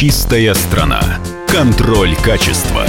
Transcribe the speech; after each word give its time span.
Чистая 0.00 0.54
страна. 0.54 1.18
Контроль 1.46 2.16
качества. 2.16 2.86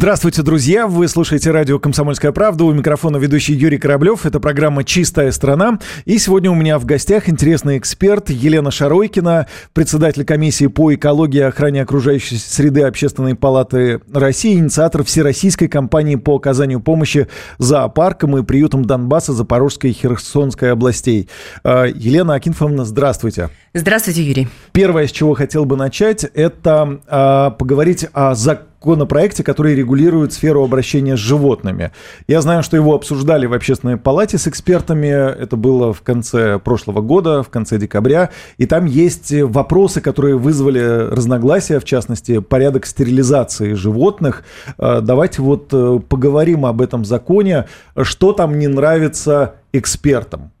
Здравствуйте, 0.00 0.40
друзья! 0.40 0.86
Вы 0.86 1.08
слушаете 1.08 1.50
радио 1.50 1.78
«Комсомольская 1.78 2.32
правда». 2.32 2.64
У 2.64 2.72
микрофона 2.72 3.18
ведущий 3.18 3.52
Юрий 3.52 3.76
Кораблев. 3.76 4.24
Это 4.24 4.40
программа 4.40 4.82
«Чистая 4.82 5.30
страна». 5.30 5.78
И 6.06 6.16
сегодня 6.16 6.50
у 6.50 6.54
меня 6.54 6.78
в 6.78 6.86
гостях 6.86 7.28
интересный 7.28 7.76
эксперт 7.76 8.30
Елена 8.30 8.70
Шаройкина, 8.70 9.46
председатель 9.74 10.24
комиссии 10.24 10.68
по 10.68 10.94
экологии 10.94 11.40
и 11.40 11.42
охране 11.42 11.82
окружающей 11.82 12.38
среды 12.38 12.84
Общественной 12.84 13.34
палаты 13.34 14.00
России, 14.10 14.54
инициатор 14.54 15.04
всероссийской 15.04 15.68
кампании 15.68 16.16
по 16.16 16.36
оказанию 16.36 16.80
помощи 16.80 17.28
зоопаркам 17.58 18.38
и 18.38 18.42
приютам 18.42 18.86
Донбасса, 18.86 19.34
Запорожской 19.34 19.90
и 19.90 19.92
Херсонской 19.92 20.72
областей. 20.72 21.28
А, 21.62 21.84
Елена 21.84 22.36
Акинфовна, 22.36 22.86
здравствуйте. 22.86 23.50
Здравствуйте, 23.74 24.22
Юрий. 24.22 24.48
Первое, 24.72 25.06
с 25.06 25.12
чего 25.12 25.34
хотел 25.34 25.66
бы 25.66 25.76
начать, 25.76 26.24
это 26.24 27.00
э, 27.06 27.58
поговорить 27.58 28.06
о 28.14 28.34
законопроекте, 28.80 29.44
который 29.44 29.74
регулирует 29.74 30.32
сферу 30.32 30.64
обращения 30.64 31.16
с 31.16 31.20
животными. 31.20 31.90
Я 32.26 32.40
знаю, 32.40 32.62
что 32.62 32.76
его 32.76 32.94
обсуждали 32.94 33.46
в 33.46 33.52
общественной 33.52 33.96
палате 33.96 34.38
с 34.38 34.46
экспертами. 34.48 35.08
Это 35.08 35.56
было 35.56 35.92
в 35.92 36.00
конце 36.02 36.58
прошлого 36.58 37.02
года, 37.02 37.42
в 37.42 37.50
конце 37.50 37.78
декабря. 37.78 38.30
И 38.56 38.66
там 38.66 38.86
есть 38.86 39.32
вопросы, 39.32 40.00
которые 40.00 40.36
вызвали 40.36 40.80
разногласия, 40.80 41.78
в 41.78 41.84
частности, 41.84 42.40
порядок 42.40 42.86
стерилизации 42.86 43.74
животных. 43.74 44.44
Э, 44.78 45.00
давайте 45.02 45.42
вот 45.42 45.68
э, 45.72 46.00
поговорим 46.08 46.64
об 46.64 46.80
этом 46.80 47.04
законе. 47.04 47.66
Что 48.00 48.32
там 48.32 48.58
не 48.58 48.68
нравится 48.68 49.56
экспертам? 49.72 50.52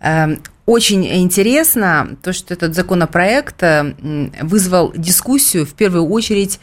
Эм, 0.00 0.38
очень 0.66 1.06
интересно 1.06 2.16
то, 2.22 2.32
что 2.32 2.52
этот 2.52 2.74
законопроект 2.74 3.62
э, 3.62 3.94
вызвал 4.42 4.92
дискуссию 4.96 5.64
в 5.64 5.74
первую 5.74 6.08
очередь 6.08 6.58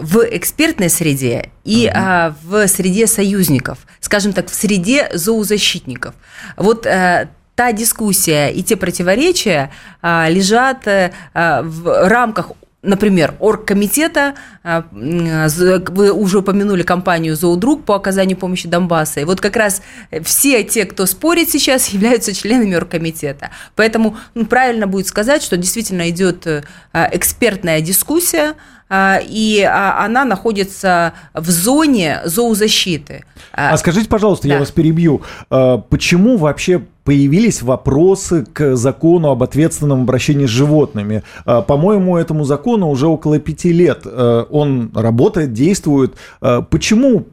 в 0.00 0.24
экспертной 0.30 0.90
среде 0.90 1.50
и 1.64 1.88
угу. 1.88 2.34
в 2.42 2.68
среде 2.68 3.06
союзников, 3.06 3.78
скажем 4.00 4.32
так, 4.32 4.50
в 4.50 4.54
среде 4.54 5.08
зоозащитников. 5.14 6.14
Вот 6.56 6.86
э, 6.86 7.28
та 7.54 7.72
дискуссия 7.72 8.48
и 8.48 8.62
те 8.62 8.76
противоречия 8.76 9.70
а, 10.02 10.28
лежат 10.28 10.86
э, 10.86 11.12
в 11.34 12.08
рамках 12.08 12.52
например, 12.86 13.34
оргкомитета, 13.40 14.34
а, 14.62 14.84
вы 14.92 16.12
уже 16.12 16.38
упомянули 16.38 16.82
компанию 16.82 17.36
«Зоодруг» 17.36 17.84
по 17.84 17.94
оказанию 17.94 18.38
помощи 18.38 18.68
Донбасса, 18.68 19.20
и 19.20 19.24
вот 19.24 19.40
как 19.40 19.56
раз 19.56 19.82
все 20.22 20.62
те, 20.62 20.84
кто 20.84 21.04
спорит 21.06 21.50
сейчас, 21.50 21.88
являются 21.92 22.32
членами 22.32 22.74
оргкомитета. 22.74 23.50
Поэтому 23.74 24.16
ну, 24.34 24.46
правильно 24.46 24.86
будет 24.86 25.08
сказать, 25.08 25.42
что 25.42 25.56
действительно 25.56 26.08
идет 26.08 26.46
э, 26.46 26.62
экспертная 26.92 27.80
дискуссия, 27.80 28.50
а, 28.50 28.54
и 28.90 29.62
а, 29.62 30.04
она 30.04 30.24
находится 30.24 31.12
в 31.34 31.50
зоне 31.50 32.20
зоозащиты. 32.24 33.24
А 33.52 33.76
скажите, 33.76 34.08
пожалуйста, 34.08 34.46
да. 34.48 34.54
я 34.54 34.60
вас 34.60 34.70
перебью, 34.70 35.22
почему 35.48 36.36
вообще 36.36 36.82
появились 37.04 37.62
вопросы 37.62 38.44
к 38.44 38.76
закону 38.76 39.30
об 39.30 39.42
ответственном 39.42 40.02
обращении 40.02 40.46
с 40.46 40.50
животными. 40.50 41.22
По-моему, 41.44 42.16
этому 42.16 42.44
закону 42.44 42.88
уже 42.90 43.06
около 43.06 43.38
пяти 43.38 43.72
лет. 43.72 44.06
Он 44.06 44.90
работает, 44.94 45.52
действует. 45.52 46.14
Почему 46.40 47.26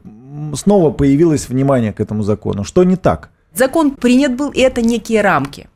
снова 0.54 0.90
появилось 0.90 1.48
внимание 1.48 1.92
к 1.92 2.00
этому 2.00 2.22
закону? 2.22 2.64
Что 2.64 2.84
не 2.84 2.96
так? 2.96 3.30
Закон 3.52 3.92
принят 3.92 4.36
был, 4.36 4.50
и 4.50 4.60
это 4.60 4.82
некие 4.82 5.20
рамки. 5.20 5.68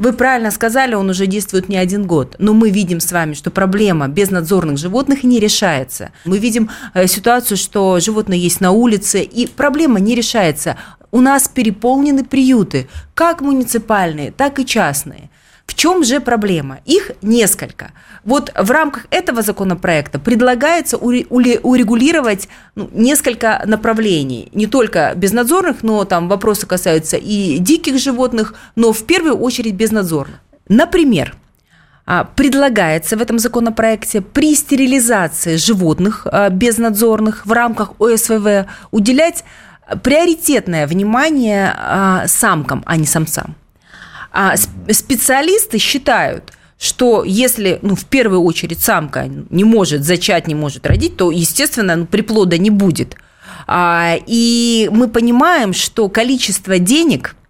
Вы 0.00 0.14
правильно 0.14 0.50
сказали, 0.50 0.94
он 0.94 1.10
уже 1.10 1.26
действует 1.26 1.68
не 1.68 1.76
один 1.76 2.06
год, 2.06 2.34
но 2.38 2.54
мы 2.54 2.70
видим 2.70 3.00
с 3.00 3.12
вами, 3.12 3.34
что 3.34 3.50
проблема 3.50 4.08
безнадзорных 4.08 4.78
животных 4.78 5.24
не 5.24 5.38
решается. 5.38 6.10
Мы 6.24 6.38
видим 6.38 6.70
э, 6.94 7.06
ситуацию, 7.06 7.58
что 7.58 8.00
животные 8.00 8.40
есть 8.40 8.62
на 8.62 8.70
улице, 8.70 9.20
и 9.22 9.46
проблема 9.46 10.00
не 10.00 10.14
решается. 10.14 10.78
У 11.10 11.20
нас 11.20 11.48
переполнены 11.48 12.24
приюты, 12.24 12.88
как 13.12 13.42
муниципальные, 13.42 14.32
так 14.32 14.58
и 14.58 14.64
частные. 14.64 15.28
В 15.66 15.74
чем 15.74 16.04
же 16.04 16.20
проблема? 16.20 16.78
Их 16.84 17.12
несколько. 17.22 17.92
Вот 18.24 18.52
в 18.56 18.70
рамках 18.70 19.06
этого 19.10 19.42
законопроекта 19.42 20.18
предлагается 20.18 20.96
урегулировать 20.96 22.48
ну, 22.74 22.90
несколько 22.92 23.62
направлений. 23.66 24.50
Не 24.52 24.66
только 24.66 25.12
безнадзорных, 25.14 25.82
но 25.82 26.04
там 26.04 26.28
вопросы 26.28 26.66
касаются 26.66 27.16
и 27.16 27.58
диких 27.58 27.98
животных, 27.98 28.54
но 28.76 28.92
в 28.92 29.04
первую 29.04 29.36
очередь 29.36 29.74
безнадзорных. 29.74 30.40
Например, 30.68 31.34
а, 32.06 32.24
предлагается 32.24 33.16
в 33.16 33.22
этом 33.22 33.38
законопроекте 33.38 34.20
при 34.20 34.56
стерилизации 34.56 35.54
животных 35.56 36.26
а, 36.26 36.50
безнадзорных 36.50 37.46
в 37.46 37.52
рамках 37.52 37.92
ОСВВ 38.00 38.66
уделять 38.90 39.44
приоритетное 40.02 40.86
внимание 40.86 41.72
а, 41.76 42.26
самкам, 42.26 42.82
а 42.86 42.96
не 42.96 43.06
самцам. 43.06 43.54
А 44.32 44.54
специалисты 44.56 45.78
считают, 45.78 46.52
что 46.78 47.24
если, 47.24 47.78
ну, 47.82 47.94
в 47.94 48.04
первую 48.06 48.42
очередь, 48.42 48.80
самка 48.80 49.26
не 49.26 49.64
может 49.64 50.04
зачать, 50.04 50.46
не 50.46 50.54
может 50.54 50.86
родить, 50.86 51.16
то, 51.16 51.30
естественно, 51.30 51.96
ну, 51.96 52.06
приплода 52.06 52.56
не 52.58 52.70
будет. 52.70 53.16
А, 53.66 54.16
и 54.26 54.88
мы 54.92 55.08
понимаем, 55.08 55.72
что 55.72 56.08
количество 56.08 56.78
денег– 56.78 57.36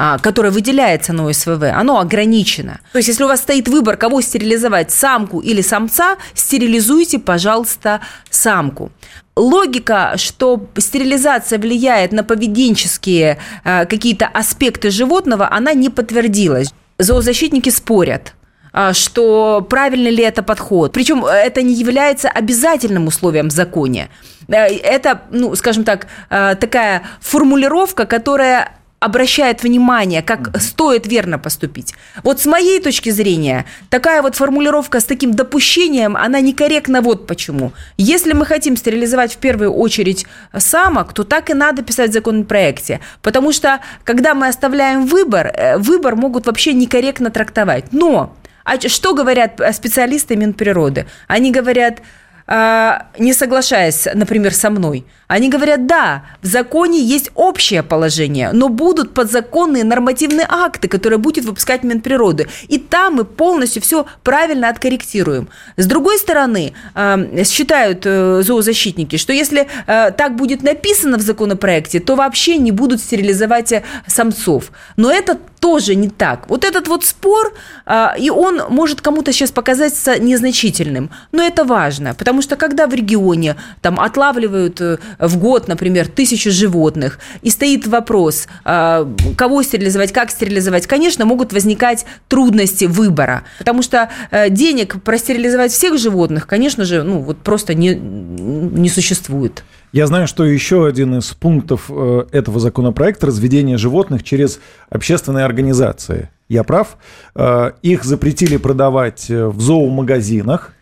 а, 0.00 0.18
которое 0.18 0.52
выделяется 0.52 1.12
на 1.12 1.26
ОСВВ, 1.26 1.60
оно 1.74 1.98
ограничено. 1.98 2.78
То 2.92 2.98
есть, 2.98 3.08
если 3.08 3.24
у 3.24 3.26
вас 3.26 3.40
стоит 3.40 3.66
выбор, 3.66 3.96
кого 3.96 4.20
стерилизовать, 4.20 4.92
самку 4.92 5.40
или 5.40 5.60
самца, 5.60 6.18
стерилизуйте, 6.34 7.18
пожалуйста, 7.18 8.00
самку. 8.30 8.92
Логика, 9.38 10.14
что 10.16 10.66
стерилизация 10.76 11.58
влияет 11.58 12.12
на 12.12 12.24
поведенческие 12.24 13.38
а, 13.64 13.84
какие-то 13.84 14.26
аспекты 14.26 14.90
животного, 14.90 15.50
она 15.50 15.74
не 15.74 15.90
подтвердилась. 15.90 16.74
Зоозащитники 16.98 17.70
спорят 17.70 18.34
а, 18.72 18.92
что 18.92 19.64
правильно 19.68 20.08
ли 20.08 20.24
это 20.24 20.42
подход. 20.42 20.92
Причем 20.92 21.24
это 21.24 21.62
не 21.62 21.74
является 21.74 22.28
обязательным 22.28 23.06
условием 23.06 23.48
в 23.48 23.52
законе. 23.52 24.08
Э, 24.48 24.66
это, 24.66 25.22
ну, 25.30 25.54
скажем 25.54 25.84
так, 25.84 26.08
такая 26.28 27.02
формулировка, 27.20 28.06
которая 28.06 28.77
обращает 29.00 29.62
внимание, 29.62 30.22
как 30.22 30.40
mm-hmm. 30.40 30.60
стоит 30.60 31.06
верно 31.06 31.38
поступить. 31.38 31.94
Вот 32.22 32.40
с 32.40 32.46
моей 32.46 32.80
точки 32.80 33.10
зрения, 33.10 33.64
такая 33.90 34.22
вот 34.22 34.34
формулировка 34.34 35.00
с 35.00 35.04
таким 35.04 35.34
допущением, 35.34 36.16
она 36.16 36.40
некорректна 36.40 37.00
вот 37.00 37.26
почему. 37.26 37.72
Если 37.96 38.32
мы 38.32 38.44
хотим 38.44 38.76
стерилизовать 38.76 39.34
в 39.34 39.38
первую 39.38 39.72
очередь 39.72 40.26
самок, 40.56 41.12
то 41.12 41.24
так 41.24 41.50
и 41.50 41.54
надо 41.54 41.82
писать 41.82 42.10
в 42.10 42.12
законопроекте. 42.14 43.00
Потому 43.22 43.52
что, 43.52 43.80
когда 44.04 44.34
мы 44.34 44.48
оставляем 44.48 45.06
выбор, 45.06 45.46
э, 45.46 45.78
выбор 45.78 46.16
могут 46.16 46.46
вообще 46.46 46.72
некорректно 46.72 47.30
трактовать. 47.30 47.92
Но 47.92 48.34
а 48.64 48.78
что 48.88 49.14
говорят 49.14 49.60
специалисты 49.72 50.36
Минприроды? 50.36 51.06
Они 51.26 51.50
говорят, 51.50 52.02
не 52.48 53.32
соглашаясь, 53.34 54.08
например, 54.14 54.54
со 54.54 54.70
мной, 54.70 55.04
они 55.28 55.50
говорят, 55.50 55.86
да, 55.86 56.24
в 56.42 56.46
законе 56.46 57.00
есть 57.00 57.30
общее 57.34 57.82
положение, 57.82 58.50
но 58.52 58.70
будут 58.70 59.12
подзаконные 59.12 59.84
нормативные 59.84 60.46
акты, 60.48 60.88
которые 60.88 61.18
будет 61.18 61.44
выпускать 61.44 61.82
Минприроды. 61.82 62.48
И 62.68 62.78
там 62.78 63.16
мы 63.16 63.24
полностью 63.24 63.82
все 63.82 64.06
правильно 64.22 64.70
откорректируем. 64.70 65.48
С 65.76 65.86
другой 65.86 66.18
стороны, 66.18 66.72
а, 66.94 67.18
считают 67.44 68.02
э, 68.06 68.42
зоозащитники, 68.42 69.16
что 69.16 69.34
если 69.34 69.68
э, 69.86 70.10
так 70.12 70.34
будет 70.36 70.62
написано 70.62 71.18
в 71.18 71.22
законопроекте, 71.22 72.00
то 72.00 72.16
вообще 72.16 72.56
не 72.56 72.72
будут 72.72 73.00
стерилизовать 73.00 73.72
э, 73.72 73.82
самцов. 74.06 74.72
Но 74.96 75.12
это 75.12 75.38
тоже 75.60 75.94
не 75.94 76.08
так. 76.08 76.48
Вот 76.48 76.64
этот 76.64 76.88
вот 76.88 77.04
спор, 77.04 77.54
а, 77.86 78.14
и 78.18 78.30
он 78.30 78.62
может 78.68 79.00
кому-то 79.00 79.32
сейчас 79.32 79.50
показаться 79.50 80.18
незначительным, 80.18 81.10
но 81.32 81.42
это 81.42 81.64
важно, 81.64 82.14
потому 82.14 82.42
что 82.42 82.56
когда 82.56 82.86
в 82.86 82.94
регионе 82.94 83.56
там 83.80 83.98
отлавливают 83.98 84.80
э, 84.80 84.98
в 85.18 85.38
год, 85.38 85.68
например, 85.68 86.08
тысячу 86.08 86.50
животных, 86.50 87.18
и 87.42 87.50
стоит 87.50 87.86
вопрос, 87.86 88.46
а, 88.64 89.08
кого 89.36 89.62
стерилизовать, 89.62 90.12
как 90.12 90.30
стерилизовать, 90.30 90.86
конечно, 90.86 91.24
могут 91.24 91.52
возникать 91.52 92.06
трудности 92.28 92.84
выбора, 92.84 93.44
потому 93.58 93.82
что 93.82 94.10
э, 94.30 94.50
денег 94.50 95.02
простерилизовать 95.02 95.72
всех 95.72 95.98
животных, 95.98 96.46
конечно 96.46 96.84
же, 96.84 97.02
ну 97.02 97.20
вот 97.20 97.38
просто 97.38 97.74
не, 97.74 97.94
не 97.94 98.88
существует. 98.88 99.64
Я 99.92 100.06
знаю, 100.06 100.26
что 100.26 100.44
еще 100.44 100.86
один 100.86 101.18
из 101.18 101.32
пунктов 101.32 101.86
э, 101.88 102.26
этого 102.32 102.60
законопроекта– 102.60 103.26
разведение 103.28 103.78
животных 103.78 104.22
через 104.22 104.60
общественные 104.90 105.46
организации. 105.46 106.28
Я 106.48 106.62
прав? 106.62 106.98
Э, 107.34 107.72
их 107.82 108.04
запретили 108.04 108.58
продавать 108.58 109.30
э, 109.30 109.46
в 109.46 109.60
зоомагазинах. 109.60 110.74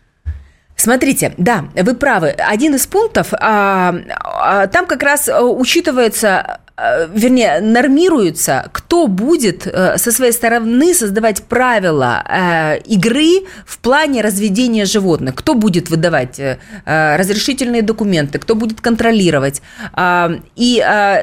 Смотрите, 0.75 1.33
да, 1.37 1.65
вы 1.73 1.95
правы. 1.95 2.29
Один 2.29 2.75
из 2.75 2.85
пунктов, 2.85 3.33
а, 3.33 3.95
а, 4.23 4.67
там 4.67 4.85
как 4.85 5.01
раз 5.01 5.27
учитывается 5.27 6.59
вернее, 6.77 7.59
нормируется, 7.59 8.69
кто 8.71 9.07
будет 9.07 9.65
э, 9.65 9.97
со 9.97 10.11
своей 10.11 10.31
стороны 10.31 10.93
создавать 10.93 11.41
правила 11.43 12.23
э, 12.29 12.79
игры 12.85 13.45
в 13.65 13.79
плане 13.79 14.21
разведения 14.21 14.85
животных, 14.85 15.33
кто 15.35 15.55
будет 15.55 15.89
выдавать 15.89 16.39
разрешительные 16.85 17.81
документы, 17.81 18.37
кто 18.39 18.55
будет 18.55 18.81
контролировать. 18.81 19.61
А, 19.93 20.31
и 20.55 20.77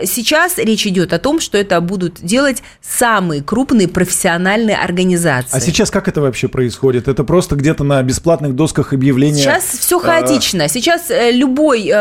сейчас 0.06 0.59
речь 0.59 0.87
идет 0.87 1.12
о 1.12 1.19
том, 1.19 1.41
что 1.41 1.59
это 1.59 1.81
будут 1.81 2.21
делать 2.21 2.62
самые 2.81 3.43
крупные 3.43 3.89
профессиональные 3.89 4.77
организации. 4.77 5.56
А 5.56 5.61
сейчас 5.61 5.91
как 5.91 6.09
это 6.09 6.21
вообще 6.21 6.49
происходит? 6.49 7.09
Это 7.09 7.25
просто 7.25 7.56
где-то 7.56 7.85
на 7.85 8.03
бесплатных 8.03 8.55
досках 8.55 8.93
объявления? 8.93 9.43
Сейчас 9.43 9.65
все 9.65 9.99
хаотично. 9.99 10.69
Сейчас 10.69 11.11
любой, 11.11 11.93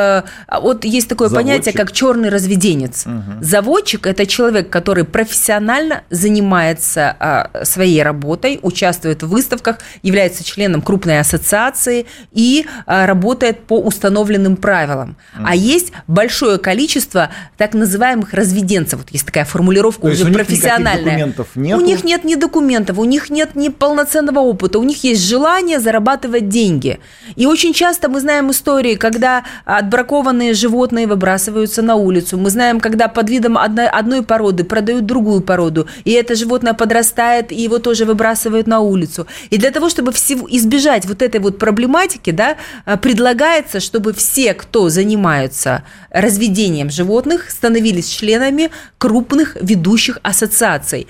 вот 0.61 0.85
есть 0.85 1.07
такое 1.07 1.29
Заводчик. 1.29 1.51
понятие, 1.51 1.73
как 1.73 1.91
черный 1.91 2.29
разведенец. 2.29 3.05
Угу. 3.05 3.42
Заводчик– 3.43 4.07
это 4.07 4.25
человек, 4.25 4.69
который 4.69 5.03
профессионально 5.03 6.03
занимается 6.09 7.13
а, 7.19 7.65
своей 7.65 8.01
работой, 8.01 8.57
участвует 8.61 9.21
в 9.21 9.27
выставках, 9.27 9.79
является 10.01 10.45
членом 10.45 10.81
крупной 10.81 11.19
ассоциации 11.19 12.05
и 12.31 12.65
а, 12.85 13.05
работает 13.05 13.59
по 13.65 13.81
установленным 13.81 14.55
правилам. 14.55 15.17
Mm. 15.37 15.43
А 15.45 15.55
есть 15.57 15.91
большое 16.07 16.57
количество 16.57 17.31
так 17.57 17.73
называемых 17.73 18.33
разведенцев. 18.33 18.99
Вот 18.99 19.09
есть 19.09 19.25
такая 19.25 19.43
формулировка 19.43 20.03
То 20.03 20.13
уже 20.13 20.23
у 20.23 20.33
профессиональная. 20.33 21.03
документов 21.03 21.47
нет? 21.55 21.77
У 21.77 21.81
них 21.81 22.05
нет 22.05 22.23
ни 22.23 22.35
документов, 22.35 22.97
у 22.97 23.03
них 23.03 23.29
нет 23.29 23.55
ни 23.55 23.67
полноценного 23.67 24.39
опыта, 24.39 24.79
у 24.79 24.83
них 24.83 25.03
есть 25.03 25.21
желание 25.21 25.81
зарабатывать 25.81 26.47
деньги. 26.47 27.01
И 27.35 27.45
очень 27.45 27.73
часто 27.73 28.07
мы 28.07 28.21
знаем 28.21 28.51
истории, 28.51 28.95
когда 28.95 29.43
отбракованные 29.65 30.53
животные 30.53 31.07
выбрасываются 31.07 31.81
на 31.81 31.95
улицу. 31.95 32.37
Мы 32.37 32.49
знаем, 32.49 32.79
когда 32.79 33.09
под 33.09 33.32
видом 33.33 33.57
одной, 33.57 33.87
одной 33.87 34.23
породы 34.23 34.63
продают 34.63 35.05
другую 35.05 35.41
породу, 35.41 35.87
и 36.05 36.11
это 36.11 36.35
животное 36.35 36.73
подрастает, 36.73 37.51
и 37.51 37.61
его 37.61 37.79
тоже 37.79 38.05
выбрасывают 38.05 38.67
на 38.67 38.79
улицу. 38.79 39.27
И 39.49 39.57
для 39.57 39.71
того, 39.71 39.89
чтобы 39.89 40.11
всего, 40.11 40.47
избежать 40.49 41.05
вот 41.05 41.21
этой 41.21 41.39
вот 41.39 41.57
проблематики, 41.57 42.31
да, 42.31 42.55
э, 42.85 42.97
предлагается, 42.97 43.79
чтобы 43.79 44.13
все, 44.13 44.53
кто 44.53 44.89
занимаются 44.89 45.83
разведением 46.09 46.89
животных, 46.89 47.49
становились 47.49 48.07
членами 48.07 48.69
крупных 48.97 49.57
ведущих 49.61 50.19
ассоциаций. 50.23 51.07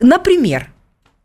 Например, 0.00 0.68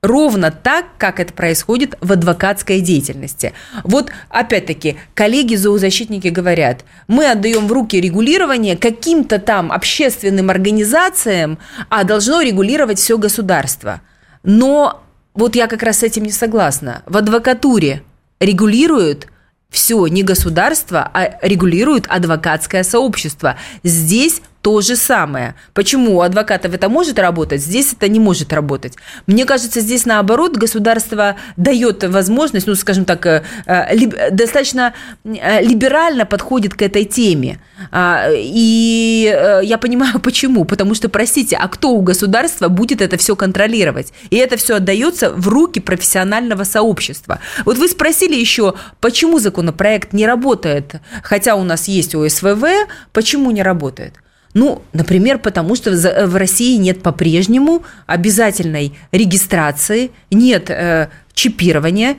ровно 0.03 0.51
так, 0.51 0.85
как 0.99 1.19
это 1.19 1.33
происходит 1.33 1.97
в 2.01 2.11
адвокатской 2.11 2.81
деятельности. 2.81 3.53
Вот, 3.83 4.11
опять-таки, 4.29 4.97
коллеги-зоозащитники 5.15 6.27
говорят, 6.27 6.83
мы 7.07 7.31
отдаем 7.31 7.67
в 7.67 7.71
руки 7.71 7.99
регулирование 7.99 8.77
каким-то 8.77 9.39
там 9.39 9.71
общественным 9.71 10.49
организациям, 10.49 11.57
а 11.89 12.03
должно 12.03 12.41
регулировать 12.41 12.99
все 12.99 13.17
государство. 13.17 14.01
Но 14.43 15.01
вот 15.33 15.55
я 15.55 15.67
как 15.67 15.81
раз 15.81 15.99
с 15.99 16.03
этим 16.03 16.23
не 16.23 16.31
согласна. 16.31 17.01
В 17.05 17.17
адвокатуре 17.17 18.03
регулируют 18.41 19.27
все 19.69 20.05
не 20.07 20.21
государство, 20.21 21.09
а 21.13 21.39
регулирует 21.41 22.05
адвокатское 22.07 22.83
сообщество. 22.83 23.55
Здесь 23.83 24.41
то 24.63 24.79
же 24.79 24.95
самое. 24.95 25.55
Почему 25.73 26.15
у 26.15 26.21
адвокатов 26.21 26.73
это 26.73 26.87
может 26.87 27.19
работать, 27.19 27.61
здесь 27.61 27.91
это 27.91 28.07
не 28.07 28.19
может 28.19 28.53
работать? 28.53 28.93
Мне 29.27 29.43
кажется, 29.43 29.81
здесь 29.81 30.05
наоборот 30.05 30.55
государство 30.55 31.35
дает 31.57 32.05
возможность, 32.05 32.65
ну, 32.65 32.75
скажем 32.75 33.03
так, 33.03 33.25
э, 33.25 33.43
э, 33.65 34.31
достаточно 34.31 34.93
э, 35.25 35.61
либерально 35.61 36.25
подходит 36.25 36.75
к 36.75 36.81
этой 36.81 37.03
теме. 37.03 37.59
А, 37.91 38.29
и 38.31 39.37
я 39.63 39.77
понимаю, 39.77 40.19
почему. 40.23 40.63
Потому 40.63 40.95
что, 40.95 41.09
простите, 41.09 41.57
а 41.57 41.67
кто 41.67 41.89
у 41.89 42.01
государства 42.01 42.69
будет 42.69 43.01
это 43.01 43.17
все 43.17 43.35
контролировать? 43.35 44.13
И 44.29 44.37
это 44.37 44.55
все 44.55 44.77
отдается 44.77 45.29
в 45.29 45.49
руки 45.49 45.81
профессионального 45.81 46.63
сообщества. 46.63 47.39
Вот 47.65 47.77
вы 47.77 47.89
спросили 47.89 48.35
еще, 48.35 48.75
почему 49.01 49.39
законопроект 49.39 50.13
не 50.13 50.25
работает, 50.25 51.01
хотя 51.21 51.55
у 51.55 51.63
нас 51.63 51.89
есть 51.89 52.15
ОСВВ, 52.15 52.63
почему 53.11 53.51
не 53.51 53.61
работает? 53.61 54.13
Ну, 54.53 54.81
например, 54.93 55.39
потому 55.39 55.75
что 55.75 55.91
в 55.91 56.35
России 56.35 56.77
нет 56.77 57.01
по-прежнему 57.01 57.83
обязательной 58.05 58.93
регистрации, 59.11 60.11
нет 60.29 60.69
э, 60.69 61.09
чипирования, 61.33 62.17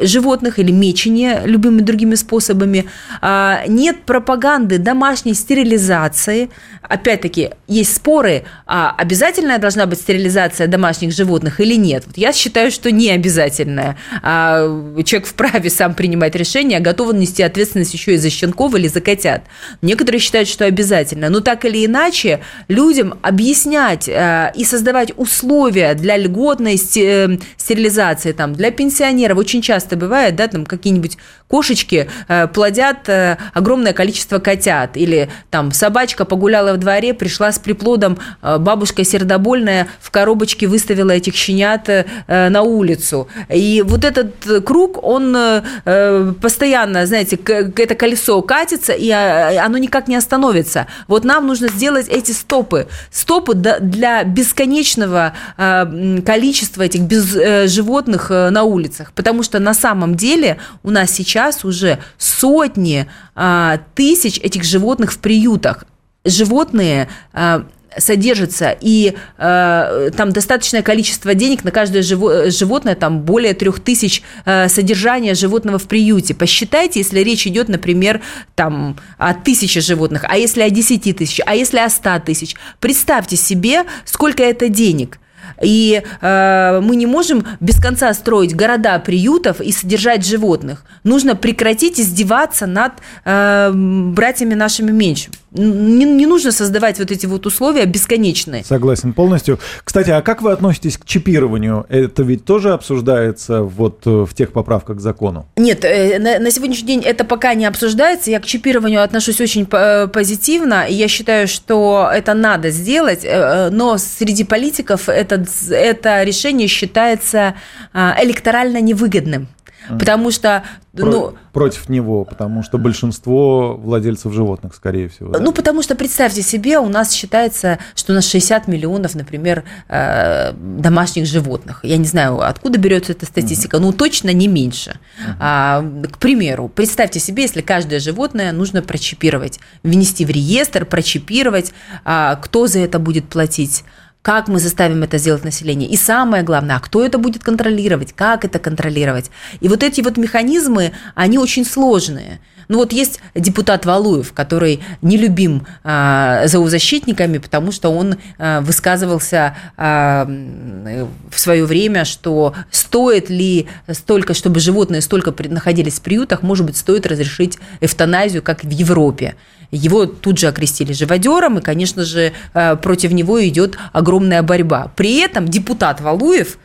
животных 0.00 0.58
или 0.58 0.72
мечения 0.72 1.42
любыми 1.44 1.82
другими 1.82 2.14
способами. 2.14 2.86
А, 3.20 3.62
нет 3.66 4.02
пропаганды 4.04 4.78
домашней 4.78 5.34
стерилизации. 5.34 6.50
Опять-таки, 6.82 7.50
есть 7.68 7.94
споры, 7.94 8.44
а 8.66 8.94
обязательная 8.96 9.58
должна 9.58 9.86
быть 9.86 10.00
стерилизация 10.00 10.66
домашних 10.66 11.12
животных 11.12 11.60
или 11.60 11.74
нет. 11.74 12.04
Вот 12.06 12.16
я 12.16 12.32
считаю, 12.32 12.70
что 12.70 12.90
не 12.90 13.10
обязательная. 13.10 13.96
А, 14.22 14.66
человек 15.04 15.28
вправе 15.28 15.70
сам 15.70 15.94
принимать 15.94 16.34
решение, 16.34 16.78
а 16.78 16.80
готов 16.80 17.12
нести 17.14 17.42
ответственность 17.42 17.94
еще 17.94 18.14
и 18.14 18.16
за 18.16 18.30
щенков 18.30 18.74
или 18.74 18.88
за 18.88 19.00
котят. 19.00 19.42
Некоторые 19.82 20.20
считают, 20.20 20.48
что 20.48 20.64
обязательно. 20.64 21.28
Но 21.28 21.40
так 21.40 21.64
или 21.64 21.84
иначе, 21.84 22.40
людям 22.68 23.18
объяснять 23.22 24.08
и 24.08 24.64
создавать 24.64 25.12
условия 25.16 25.94
для 25.94 26.16
льготной 26.16 26.74
э, 26.96 27.38
стерилизации, 27.56 28.32
там, 28.32 28.54
для 28.54 28.70
пенсионеров 28.70 29.38
очень 29.38 29.62
часто 29.62 29.96
бывает, 29.96 30.36
да, 30.36 30.48
там 30.48 30.64
какие-нибудь 30.66 31.18
кошечки 31.48 32.08
э, 32.28 32.46
плодят 32.48 33.08
э, 33.08 33.36
огромное 33.52 33.92
количество 33.92 34.38
котят, 34.38 34.96
или 34.96 35.28
там 35.50 35.72
собачка 35.72 36.24
погуляла 36.24 36.69
в 36.74 36.78
дворе, 36.78 37.14
пришла 37.14 37.52
с 37.52 37.58
приплодом, 37.58 38.18
э, 38.42 38.58
бабушка 38.58 39.04
сердобольная 39.04 39.88
в 40.00 40.10
коробочке 40.10 40.66
выставила 40.66 41.10
этих 41.10 41.34
щенят 41.34 41.88
э, 41.88 42.04
на 42.26 42.62
улицу. 42.62 43.28
И 43.48 43.82
вот 43.86 44.04
этот 44.04 44.64
круг, 44.64 45.02
он 45.02 45.34
э, 45.36 46.32
постоянно, 46.40 47.06
знаете, 47.06 47.36
это 47.36 47.94
колесо 47.94 48.42
катится, 48.42 48.92
и 48.92 49.08
э, 49.08 49.58
оно 49.58 49.78
никак 49.78 50.08
не 50.08 50.16
остановится. 50.16 50.86
Вот 51.08 51.24
нам 51.24 51.46
нужно 51.46 51.68
сделать 51.68 52.08
эти 52.08 52.32
стопы. 52.32 52.86
Стопы 53.10 53.54
для 53.54 54.24
бесконечного 54.24 55.32
э, 55.56 56.20
количества 56.24 56.82
этих 56.82 57.02
без, 57.02 57.34
э, 57.34 57.66
животных 57.68 58.30
э, 58.30 58.50
на 58.50 58.64
улицах. 58.64 59.12
Потому 59.12 59.42
что 59.42 59.58
на 59.58 59.74
самом 59.74 60.14
деле 60.14 60.58
у 60.82 60.90
нас 60.90 61.10
сейчас 61.10 61.64
уже 61.64 61.98
сотни 62.18 63.06
а, 63.34 63.80
тысяч 63.94 64.38
этих 64.38 64.64
животных 64.64 65.12
в 65.12 65.18
приютах. 65.18 65.84
Животные 66.24 67.08
а, 67.32 67.66
содержится, 67.96 68.76
и 68.80 69.16
э, 69.38 70.10
там 70.16 70.32
достаточное 70.32 70.82
количество 70.82 71.34
денег 71.34 71.64
на 71.64 71.70
каждое 71.70 72.02
живо, 72.02 72.50
животное, 72.50 72.94
там 72.94 73.22
более 73.22 73.54
трех 73.54 73.80
тысяч 73.80 74.22
э, 74.44 74.68
содержания 74.68 75.34
животного 75.34 75.78
в 75.78 75.88
приюте. 75.88 76.34
Посчитайте, 76.34 77.00
если 77.00 77.20
речь 77.20 77.46
идет, 77.46 77.68
например, 77.68 78.20
там, 78.54 78.96
о 79.18 79.34
тысяче 79.34 79.80
животных, 79.80 80.24
а 80.28 80.36
если 80.36 80.62
о 80.62 80.70
десяти 80.70 81.12
тысяч, 81.12 81.40
а 81.44 81.54
если 81.54 81.78
о 81.78 81.88
ста 81.88 82.20
тысяч. 82.20 82.54
Представьте 82.78 83.36
себе, 83.36 83.84
сколько 84.04 84.42
это 84.42 84.68
денег– 84.68 85.18
и 85.62 86.02
э, 86.20 86.80
мы 86.82 86.96
не 86.96 87.06
можем 87.06 87.46
без 87.60 87.80
конца 87.80 88.12
строить 88.14 88.54
города 88.56 88.98
приютов 88.98 89.60
и 89.60 89.72
содержать 89.72 90.24
животных. 90.24 90.84
Нужно 91.04 91.36
прекратить 91.36 92.00
издеваться 92.00 92.66
над 92.66 92.92
э, 93.24 93.70
братьями 93.74 94.54
нашими 94.54 94.90
меньшими. 94.90 95.34
Не, 95.52 96.04
не 96.04 96.26
нужно 96.26 96.52
создавать 96.52 96.98
вот 96.98 97.10
эти 97.10 97.26
вот 97.26 97.44
условия 97.46 97.84
бесконечные. 97.84 98.64
Согласен 98.64 99.12
полностью. 99.12 99.58
Кстати, 99.82 100.10
а 100.10 100.22
как 100.22 100.42
вы 100.42 100.52
относитесь 100.52 100.96
к 100.96 101.04
чипированию? 101.04 101.86
Это 101.88 102.22
ведь 102.22 102.44
тоже 102.44 102.72
обсуждается 102.72 103.62
вот 103.62 104.06
э, 104.06 104.26
в 104.28 104.34
тех 104.34 104.52
поправках 104.52 104.98
к 104.98 105.00
закону? 105.00 105.46
Нет, 105.56 105.84
э, 105.84 106.18
на, 106.18 106.38
на 106.38 106.50
сегодняшний 106.50 106.86
день 106.86 107.02
это 107.04 107.24
пока 107.24 107.54
не 107.54 107.66
обсуждается. 107.66 108.30
Я 108.30 108.38
к 108.38 108.46
чипированию 108.46 109.02
отношусь 109.02 109.40
очень 109.40 109.66
э, 109.70 110.06
позитивно. 110.06 110.86
Я 110.88 111.08
считаю, 111.08 111.48
что 111.48 112.08
это 112.12 112.34
надо 112.34 112.70
сделать, 112.70 113.26
но 113.70 113.98
среди 113.98 114.44
политиков 114.44 115.08
этот, 115.08 115.48
это 115.70 116.22
решение 116.22 116.68
считается 116.68 117.54
электорально 117.92 118.80
невыгодным. 118.80 119.48
Потому 119.88 120.30
что... 120.30 120.64
Про, 120.92 121.06
ну, 121.06 121.34
против 121.52 121.88
него, 121.88 122.24
потому 122.24 122.62
что 122.62 122.76
большинство 122.78 123.76
владельцев 123.76 124.32
животных, 124.32 124.74
скорее 124.74 125.08
всего. 125.08 125.30
Да? 125.30 125.38
Ну, 125.38 125.52
потому 125.52 125.82
что, 125.82 125.94
представьте 125.94 126.42
себе, 126.42 126.78
у 126.78 126.88
нас 126.88 127.12
считается, 127.12 127.78
что 127.94 128.12
у 128.12 128.16
нас 128.16 128.28
60 128.28 128.66
миллионов, 128.66 129.14
например, 129.14 129.64
э, 129.88 130.52
домашних 130.52 131.26
животных. 131.26 131.80
Я 131.84 131.96
не 131.96 132.06
знаю, 132.06 132.40
откуда 132.46 132.78
берется 132.78 133.12
эта 133.12 133.24
статистика, 133.26 133.76
угу. 133.76 133.86
ну, 133.86 133.92
точно 133.92 134.32
не 134.32 134.48
меньше. 134.48 134.90
Угу. 134.90 135.36
А, 135.38 135.84
к 136.12 136.18
примеру, 136.18 136.68
представьте 136.68 137.20
себе, 137.20 137.44
если 137.44 137.60
каждое 137.60 138.00
животное 138.00 138.52
нужно 138.52 138.82
прочипировать, 138.82 139.60
внести 139.82 140.24
в 140.24 140.30
реестр, 140.30 140.84
прочипировать, 140.84 141.72
а, 142.04 142.36
кто 142.36 142.66
за 142.66 142.80
это 142.80 142.98
будет 142.98 143.28
платить? 143.28 143.84
Как 144.22 144.48
мы 144.48 144.58
заставим 144.58 145.02
это 145.02 145.18
сделать 145.18 145.44
население. 145.44 145.88
И 145.88 145.96
самое 145.96 146.42
главное, 146.42 146.76
а 146.76 146.80
кто 146.80 147.04
это 147.04 147.18
будет 147.18 147.42
контролировать, 147.42 148.12
как 148.12 148.44
это 148.44 148.58
контролировать. 148.58 149.30
И 149.60 149.68
вот 149.68 149.82
эти 149.82 150.00
вот 150.02 150.16
механизмы, 150.16 150.92
они 151.14 151.38
очень 151.38 151.64
сложные. 151.64 152.40
Ну 152.70 152.78
вот 152.78 152.92
есть 152.92 153.20
депутат 153.34 153.84
Валуев, 153.84 154.32
который 154.32 154.80
нелюбим 155.02 155.66
а, 155.82 156.46
зоозащитниками, 156.46 157.38
потому 157.38 157.72
что 157.72 157.88
он 157.88 158.14
а, 158.38 158.60
высказывался 158.60 159.56
а, 159.76 160.24
в 160.24 161.40
свое 161.40 161.64
время, 161.64 162.04
что 162.04 162.54
стоит 162.70 163.28
ли 163.28 163.66
столько, 163.90 164.34
чтобы 164.34 164.60
животные 164.60 165.00
столько 165.00 165.34
находились 165.48 165.98
в 165.98 166.02
приютах, 166.02 166.42
может 166.42 166.64
быть, 166.64 166.76
стоит 166.76 167.06
разрешить 167.06 167.58
эвтаназию, 167.80 168.40
как 168.40 168.62
в 168.62 168.70
Европе. 168.70 169.34
Его 169.72 170.06
тут 170.06 170.38
же 170.38 170.46
окрестили 170.46 170.92
живодером, 170.92 171.58
и, 171.58 171.62
конечно 171.62 172.04
же, 172.04 172.32
а, 172.54 172.76
против 172.76 173.10
него 173.10 173.44
идет 173.48 173.78
огромная 173.92 174.44
борьба. 174.44 174.92
При 174.94 175.18
этом 175.18 175.48
депутат 175.48 176.00
Валуев 176.00 176.56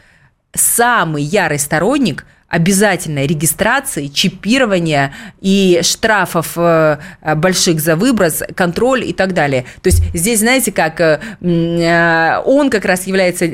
самый 0.53 1.23
ярый 1.23 1.57
сторонник 1.57 2.27
обязательной 2.55 3.27
регистрации, 3.27 4.07
чипирования 4.07 5.13
и 5.41 5.81
штрафов 5.83 6.53
э, 6.55 6.97
больших 7.35 7.81
за 7.81 7.97
выброс, 7.97 8.43
контроль 8.55 9.03
и 9.03 9.11
так 9.11 9.33
далее. 9.33 9.65
То 9.81 9.89
есть 9.89 10.01
здесь, 10.13 10.39
знаете, 10.39 10.71
как 10.71 11.01
э, 11.01 11.19
э, 11.41 12.41
он 12.45 12.69
как 12.69 12.85
раз 12.85 13.07
является 13.07 13.45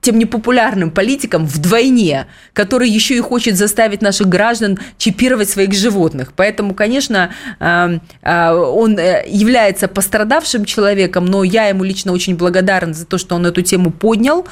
тем 0.00 0.18
непопулярным 0.18 0.90
политиком 0.90 1.46
вдвойне, 1.46 2.26
который 2.52 2.90
еще 2.90 3.16
и 3.16 3.20
хочет 3.20 3.56
заставить 3.56 4.02
наших 4.02 4.28
граждан 4.28 4.78
чипировать 4.98 5.48
своих 5.48 5.72
животных. 5.72 6.34
Поэтому, 6.36 6.74
конечно, 6.74 7.30
он 7.58 8.98
является 8.98 9.88
пострадавшим 9.88 10.66
человеком, 10.66 11.24
но 11.24 11.42
я 11.42 11.68
ему 11.68 11.84
лично 11.84 12.12
очень 12.12 12.36
благодарен 12.36 12.92
за 12.92 13.06
то, 13.06 13.16
что 13.16 13.34
он 13.36 13.46
эту 13.46 13.62
тему 13.62 13.90
поднял. 13.90 14.46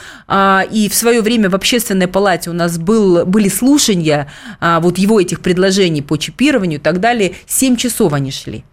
И 0.70 0.88
в 0.90 0.94
свое 0.94 1.20
время 1.20 1.50
в 1.50 1.54
общественной 1.54 2.08
палате 2.08 2.48
у 2.48 2.54
нас 2.54 2.78
был, 2.78 3.26
были 3.26 3.50
слушания 3.72 4.28
а, 4.60 4.80
вот 4.80 4.98
его 4.98 5.20
этих 5.20 5.40
предложений 5.40 6.02
по 6.02 6.16
чипированию 6.16 6.78
и 6.78 6.82
так 6.82 7.00
далее, 7.00 7.32
7 7.46 7.76
часов 7.76 8.12
они 8.12 8.30
шли. 8.30 8.64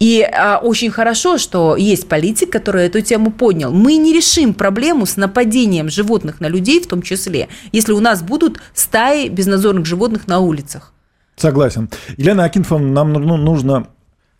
И 0.00 0.22
а, 0.22 0.58
очень 0.58 0.90
хорошо, 0.90 1.38
что 1.38 1.76
есть 1.76 2.08
политик, 2.08 2.50
который 2.50 2.86
эту 2.86 3.00
тему 3.00 3.30
поднял. 3.30 3.72
Мы 3.72 3.96
не 3.96 4.12
решим 4.12 4.54
проблему 4.54 5.06
с 5.06 5.16
нападением 5.16 5.90
животных 5.90 6.40
на 6.40 6.48
людей, 6.48 6.80
в 6.80 6.86
том 6.86 7.02
числе, 7.02 7.48
если 7.72 7.92
у 7.92 8.00
нас 8.00 8.22
будут 8.22 8.60
стаи 8.74 9.28
безнадзорных 9.28 9.86
животных 9.86 10.26
на 10.26 10.40
улицах. 10.40 10.92
Согласен. 11.36 11.88
Елена 12.16 12.44
Акинфовна, 12.44 12.92
нам 12.92 13.12
ну, 13.12 13.36
нужно 13.36 13.86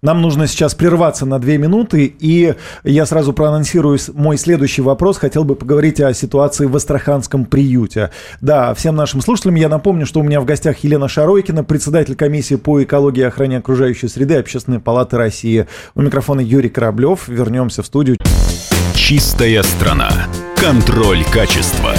нам 0.02 0.20
нужно 0.20 0.48
сейчас 0.48 0.74
прерваться 0.74 1.26
на 1.26 1.38
две 1.38 1.58
минуты, 1.58 2.12
и 2.18 2.54
я 2.82 3.06
сразу 3.06 3.32
проанонсирую 3.32 3.98
мой 4.14 4.36
следующий 4.36 4.82
вопрос. 4.82 5.16
Хотел 5.16 5.44
бы 5.44 5.54
поговорить 5.54 6.00
о 6.00 6.12
ситуации 6.12 6.66
в 6.66 6.74
Астраханском 6.74 7.44
приюте. 7.44 8.10
Да, 8.40 8.74
всем 8.74 8.96
нашим 8.96 9.20
слушателям 9.20 9.54
я 9.54 9.68
напомню, 9.68 10.04
что 10.04 10.18
у 10.18 10.24
меня 10.24 10.40
в 10.40 10.44
гостях 10.44 10.78
Елена 10.82 11.06
Шаройкина, 11.06 11.62
председатель 11.62 12.16
комиссии 12.16 12.56
по 12.56 12.82
экологии 12.82 13.20
и 13.20 13.24
охране 13.24 13.58
окружающей 13.58 14.08
среды 14.08 14.34
Общественной 14.34 14.80
палаты 14.80 15.16
России. 15.16 15.68
У 15.94 16.02
микрофона 16.02 16.40
Юрий 16.40 16.68
Кораблев. 16.68 17.28
Вернемся 17.28 17.84
в 17.84 17.86
студию. 17.86 18.16
Чистая 18.94 19.62
страна. 19.62 20.10
Контроль 20.56 21.24
качества. 21.32 21.92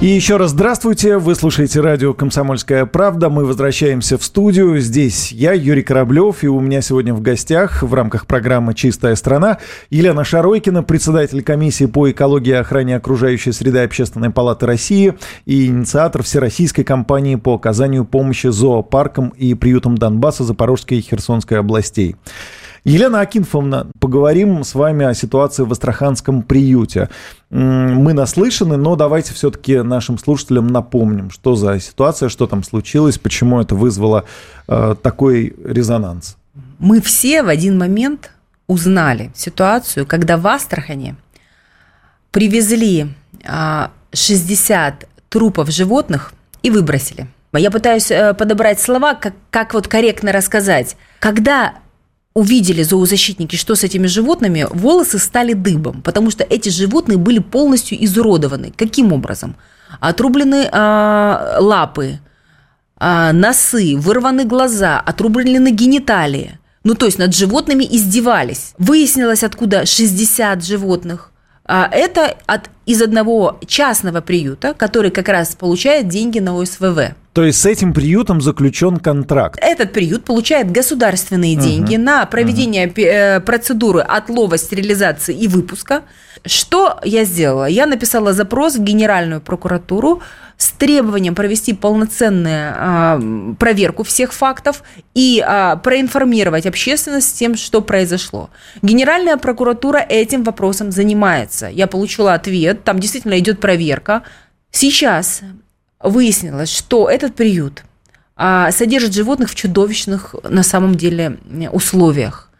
И 0.00 0.06
еще 0.06 0.38
раз 0.38 0.52
здравствуйте. 0.52 1.18
Вы 1.18 1.34
слушаете 1.34 1.82
радио 1.82 2.14
«Комсомольская 2.14 2.86
правда». 2.86 3.28
Мы 3.28 3.44
возвращаемся 3.44 4.16
в 4.16 4.24
студию. 4.24 4.80
Здесь 4.80 5.30
я, 5.30 5.52
Юрий 5.52 5.82
Кораблев, 5.82 6.42
и 6.42 6.48
у 6.48 6.58
меня 6.58 6.80
сегодня 6.80 7.12
в 7.12 7.20
гостях 7.20 7.82
в 7.82 7.92
рамках 7.92 8.26
программы 8.26 8.72
«Чистая 8.72 9.14
страна» 9.14 9.58
Елена 9.90 10.24
Шаройкина, 10.24 10.84
председатель 10.84 11.42
комиссии 11.42 11.84
по 11.84 12.10
экологии 12.10 12.48
и 12.48 12.54
охране 12.54 12.96
окружающей 12.96 13.52
среды 13.52 13.80
Общественной 13.80 14.30
палаты 14.30 14.64
России 14.64 15.18
и 15.44 15.66
инициатор 15.66 16.22
Всероссийской 16.22 16.82
кампании 16.82 17.34
по 17.34 17.52
оказанию 17.52 18.06
помощи 18.06 18.46
зоопаркам 18.46 19.34
и 19.36 19.52
приютам 19.52 19.98
Донбасса, 19.98 20.44
Запорожской 20.44 20.96
и 20.96 21.02
Херсонской 21.02 21.58
областей. 21.58 22.16
Елена 22.84 23.20
Акинфовна, 23.20 23.88
поговорим 23.98 24.64
с 24.64 24.74
вами 24.74 25.04
о 25.04 25.14
ситуации 25.14 25.64
в 25.64 25.72
Астраханском 25.72 26.42
приюте. 26.42 27.10
Мы 27.50 28.12
наслышаны, 28.12 28.76
но 28.76 28.96
давайте 28.96 29.34
все-таки 29.34 29.82
нашим 29.82 30.18
слушателям 30.18 30.68
напомним, 30.68 31.30
что 31.30 31.56
за 31.56 31.78
ситуация, 31.80 32.28
что 32.28 32.46
там 32.46 32.62
случилось, 32.62 33.18
почему 33.18 33.60
это 33.60 33.74
вызвало 33.74 34.24
э, 34.66 34.94
такой 35.02 35.54
резонанс. 35.64 36.36
Мы 36.78 37.00
все 37.00 37.42
в 37.42 37.48
один 37.48 37.76
момент 37.76 38.30
узнали 38.66 39.30
ситуацию, 39.34 40.06
когда 40.06 40.38
в 40.38 40.46
Астрахане 40.46 41.16
привезли 42.30 43.08
60 44.12 45.04
а, 45.04 45.06
трупов 45.28 45.70
животных 45.70 46.32
и 46.62 46.70
выбросили. 46.70 47.26
Я 47.52 47.70
пытаюсь 47.70 48.10
э, 48.10 48.32
подобрать 48.32 48.80
слова, 48.80 49.14
как, 49.14 49.34
как 49.50 49.74
вот 49.74 49.88
корректно 49.88 50.30
рассказать. 50.30 50.96
Когда 51.18 51.74
увидели 52.34 52.82
зоозащитники, 52.82 53.56
что 53.56 53.74
с 53.74 53.84
этими 53.84 54.06
животными, 54.06 54.66
волосы 54.70 55.18
стали 55.18 55.52
дыбом, 55.52 56.02
потому 56.02 56.30
что 56.30 56.44
эти 56.44 56.68
животные 56.68 57.18
были 57.18 57.38
полностью 57.38 58.02
изуродованы. 58.04 58.72
Каким 58.76 59.12
образом? 59.12 59.56
Отрублены 59.98 60.68
э, 60.70 61.56
лапы, 61.58 62.20
э, 63.00 63.32
носы, 63.32 63.96
вырваны 63.96 64.44
глаза, 64.44 65.00
отрублены 65.00 65.70
гениталии. 65.70 66.58
Ну, 66.84 66.94
то 66.94 67.06
есть 67.06 67.18
над 67.18 67.34
животными 67.34 67.84
издевались. 67.84 68.74
Выяснилось, 68.78 69.42
откуда 69.42 69.84
60 69.84 70.64
животных. 70.64 71.32
А 71.64 71.88
это 71.92 72.36
от, 72.46 72.70
из 72.86 73.02
одного 73.02 73.58
частного 73.66 74.20
приюта, 74.20 74.74
который 74.74 75.10
как 75.10 75.28
раз 75.28 75.54
получает 75.54 76.08
деньги 76.08 76.38
на 76.38 76.56
ОСВВ. 76.56 77.14
То 77.32 77.44
есть 77.44 77.60
с 77.60 77.66
этим 77.66 77.92
приютом 77.92 78.40
заключен 78.40 78.96
контракт. 78.96 79.58
Этот 79.62 79.92
приют 79.92 80.24
получает 80.24 80.72
государственные 80.72 81.54
деньги 81.54 81.94
угу. 81.94 82.02
на 82.02 82.26
проведение 82.26 82.88
угу. 82.88 83.44
процедуры 83.44 84.00
отлова, 84.00 84.58
стерилизации 84.58 85.36
и 85.36 85.46
выпуска. 85.46 86.02
Что 86.44 86.98
я 87.04 87.24
сделала? 87.24 87.66
Я 87.66 87.86
написала 87.86 88.32
запрос 88.32 88.76
в 88.76 88.82
Генеральную 88.82 89.40
прокуратуру 89.40 90.22
с 90.60 90.72
требованием 90.72 91.34
провести 91.34 91.72
полноценную 91.72 92.74
а, 92.76 93.20
проверку 93.58 94.02
всех 94.02 94.34
фактов 94.34 94.82
и 95.14 95.42
а, 95.44 95.76
проинформировать 95.76 96.66
общественность 96.66 97.38
тем, 97.38 97.56
что 97.56 97.80
произошло. 97.80 98.50
Генеральная 98.82 99.38
прокуратура 99.38 99.96
этим 99.96 100.44
вопросом 100.44 100.92
занимается. 100.92 101.68
Я 101.68 101.86
получила 101.86 102.34
ответ, 102.34 102.69
там 102.74 102.98
действительно 102.98 103.38
идет 103.38 103.60
проверка. 103.60 104.22
Сейчас 104.70 105.40
выяснилось, 106.00 106.70
что 106.70 107.08
этот 107.08 107.34
приют 107.34 107.82
а, 108.36 108.70
содержит 108.70 109.14
животных 109.14 109.50
в 109.50 109.54
чудовищных 109.54 110.34
на 110.42 110.62
самом 110.62 110.94
деле 110.94 111.38
условиях. 111.72 112.50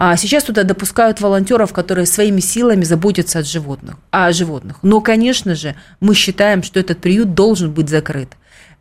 А 0.00 0.16
сейчас 0.16 0.44
туда 0.44 0.62
допускают 0.62 1.20
волонтеров, 1.20 1.72
которые 1.72 2.06
своими 2.06 2.40
силами 2.40 2.84
заботятся 2.84 3.40
от 3.40 3.46
животных, 3.46 3.96
о 4.10 4.32
животных. 4.32 4.78
Но, 4.82 5.00
конечно 5.00 5.56
же, 5.56 5.74
мы 5.98 6.14
считаем, 6.14 6.62
что 6.62 6.78
этот 6.78 6.98
приют 7.00 7.34
должен 7.34 7.72
быть 7.72 7.88
закрыт. 7.88 8.30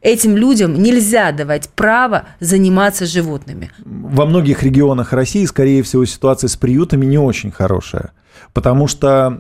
Этим 0.02 0.38
людям 0.38 0.82
нельзя 0.82 1.32
давать 1.32 1.70
право 1.70 2.26
заниматься 2.40 3.06
животными. 3.06 3.72
Во 3.84 4.26
многих 4.26 4.64
регионах 4.64 5.14
России, 5.14 5.46
скорее 5.46 5.84
всего, 5.84 6.06
ситуация 6.06 6.48
с 6.48 6.56
приютами 6.56 7.06
не 7.06 7.18
очень 7.18 7.52
хорошая 7.52 8.12
потому 8.54 8.88
что 8.88 9.40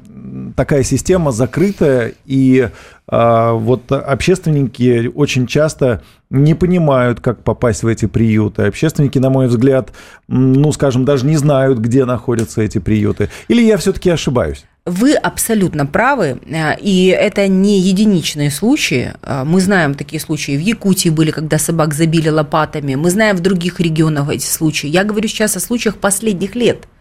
такая 0.56 0.84
система 0.84 1.32
закрытая, 1.32 2.14
и 2.26 2.70
а, 3.08 3.54
вот 3.54 3.92
общественники 3.92 5.12
очень 5.14 5.48
часто 5.48 6.04
не 6.30 6.54
понимают, 6.54 7.20
как 7.20 7.44
попасть 7.44 7.84
в 7.84 7.88
эти 7.88 8.06
приюты. 8.06 8.64
Общественники, 8.64 9.18
на 9.18 9.30
мой 9.30 9.48
взгляд, 9.48 9.92
ну, 10.28 10.72
скажем, 10.72 11.06
даже 11.06 11.26
не 11.26 11.38
знают, 11.38 11.80
где 11.80 12.06
находятся 12.06 12.62
эти 12.62 12.80
приюты. 12.80 13.30
Или 13.48 13.64
я 13.64 13.78
все-таки 13.78 14.10
ошибаюсь? 14.10 14.66
Вы 14.88 15.13
абсолютно 15.15 15.86
правы, 15.86 16.39
э, 16.46 16.79
и 16.79 17.08
это 17.08 17.48
не 17.48 17.79
единичные 17.79 18.50
случаи. 18.50 19.13
Э, 19.22 19.44
мы 19.46 19.60
знаем 19.60 19.94
такие 19.94 20.20
случаи 20.20 20.58
в 20.58 20.62
Якутии 20.62 21.10
были, 21.10 21.32
когда 21.32 21.58
собак 21.58 21.94
забили 21.94 22.29
лопатами. 22.29 22.96
Мы 22.96 23.10
знаем 23.10 23.36
в 23.36 23.41
других 23.41 23.79
регионах 23.79 24.29
эти 24.29 24.46
случаи. 24.46 24.88
Я 24.88 25.03
говорю 25.03 25.27
сейчас 25.27 25.58
о 25.58 25.60
случаях 25.60 25.98
последних 25.98 26.56
лет– 26.56 26.88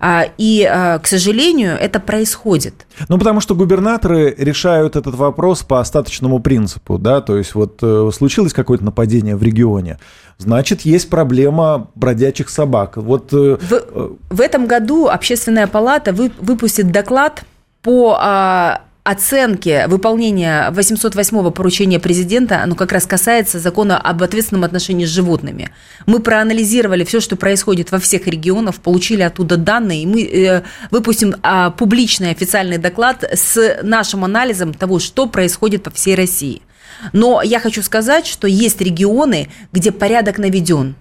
а, 0.00 0.24
и, 0.38 0.64
а, 0.64 0.98
к 0.98 1.06
сожалению, 1.06 1.76
это 1.78 2.00
происходит. 2.00 2.86
Ну, 3.08 3.18
потому 3.18 3.40
что 3.40 3.54
губернаторы 3.54 4.34
решают 4.36 4.96
этот 4.96 5.14
вопрос 5.14 5.62
по 5.62 5.80
остаточному 5.80 6.40
принципу, 6.40 6.98
да, 6.98 7.20
то 7.20 7.36
есть 7.36 7.54
вот 7.54 7.78
э, 7.82 8.10
случилось 8.12 8.52
какое-то 8.52 8.84
нападение 8.84 9.36
в 9.36 9.42
регионе, 9.42 9.98
значит, 10.42 10.82
есть 10.82 11.08
проблема 11.08 11.88
бродячих 11.94 12.50
собак. 12.50 12.96
Вот, 12.96 13.32
э, 13.32 13.56
в, 13.60 14.16
в 14.30 14.40
этом 14.40 14.66
году 14.66 15.08
Общественная 15.08 15.66
палата 15.66 16.12
выпустит 16.12 16.90
доклад 16.90 17.44
по 17.82 18.16
а, 18.20 18.82
оценки 19.04 19.84
выполнения 19.88 20.70
808-го 20.70 21.50
поручения 21.50 21.98
президента, 21.98 22.62
оно 22.62 22.76
как 22.76 22.92
раз 22.92 23.04
касается 23.04 23.58
закона 23.58 23.98
об 23.98 24.22
ответственном 24.22 24.64
отношении 24.64 25.04
с 25.04 25.08
животными. 25.08 25.70
Мы 26.06 26.20
проанализировали 26.20 27.04
все, 27.04 27.20
что 27.20 27.34
происходит 27.34 27.90
во 27.90 27.98
всех 27.98 28.26
регионах, 28.26 28.76
получили 28.76 29.22
оттуда 29.22 29.56
данные, 29.56 30.02
и 30.02 30.06
мы 30.06 30.22
э, 30.22 30.62
выпустим 30.90 31.34
а, 31.42 31.70
публичный 31.70 32.30
официальный 32.30 32.78
доклад 32.78 33.24
с 33.24 33.78
нашим 33.82 34.24
анализом 34.24 34.72
того, 34.72 35.00
что 35.00 35.26
происходит 35.26 35.82
по 35.82 35.90
всей 35.90 36.14
России. 36.14 36.62
Но 37.12 37.42
я 37.42 37.60
хочу 37.60 37.82
сказать, 37.82 38.26
что 38.26 38.46
есть 38.46 38.80
регионы, 38.80 39.48
где 39.72 39.92
порядок 39.92 40.38
наведен. 40.38 40.94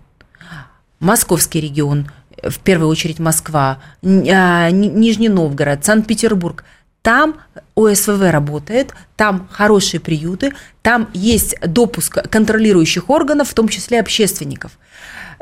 Московский 0.99 1.61
регион, 1.61 2.09
в 2.43 2.59
первую 2.59 2.89
очередь 2.89 3.19
Москва, 3.19 3.79
а, 4.03 4.69
Нижний 4.71 5.29
Новгород, 5.29 5.85
Санкт-Петербург– 5.85 6.63
там 7.01 7.37
ОСВВ 7.75 8.21
работает, 8.29 8.93
там 9.15 9.47
хорошие 9.51 9.99
приюты, 9.99 10.53
там 10.83 11.09
есть 11.13 11.55
допуск 11.61 12.21
контролирующих 12.29 13.09
органов, 13.09 13.49
в 13.49 13.53
том 13.53 13.67
числе 13.69 13.99
общественников. 13.99 14.77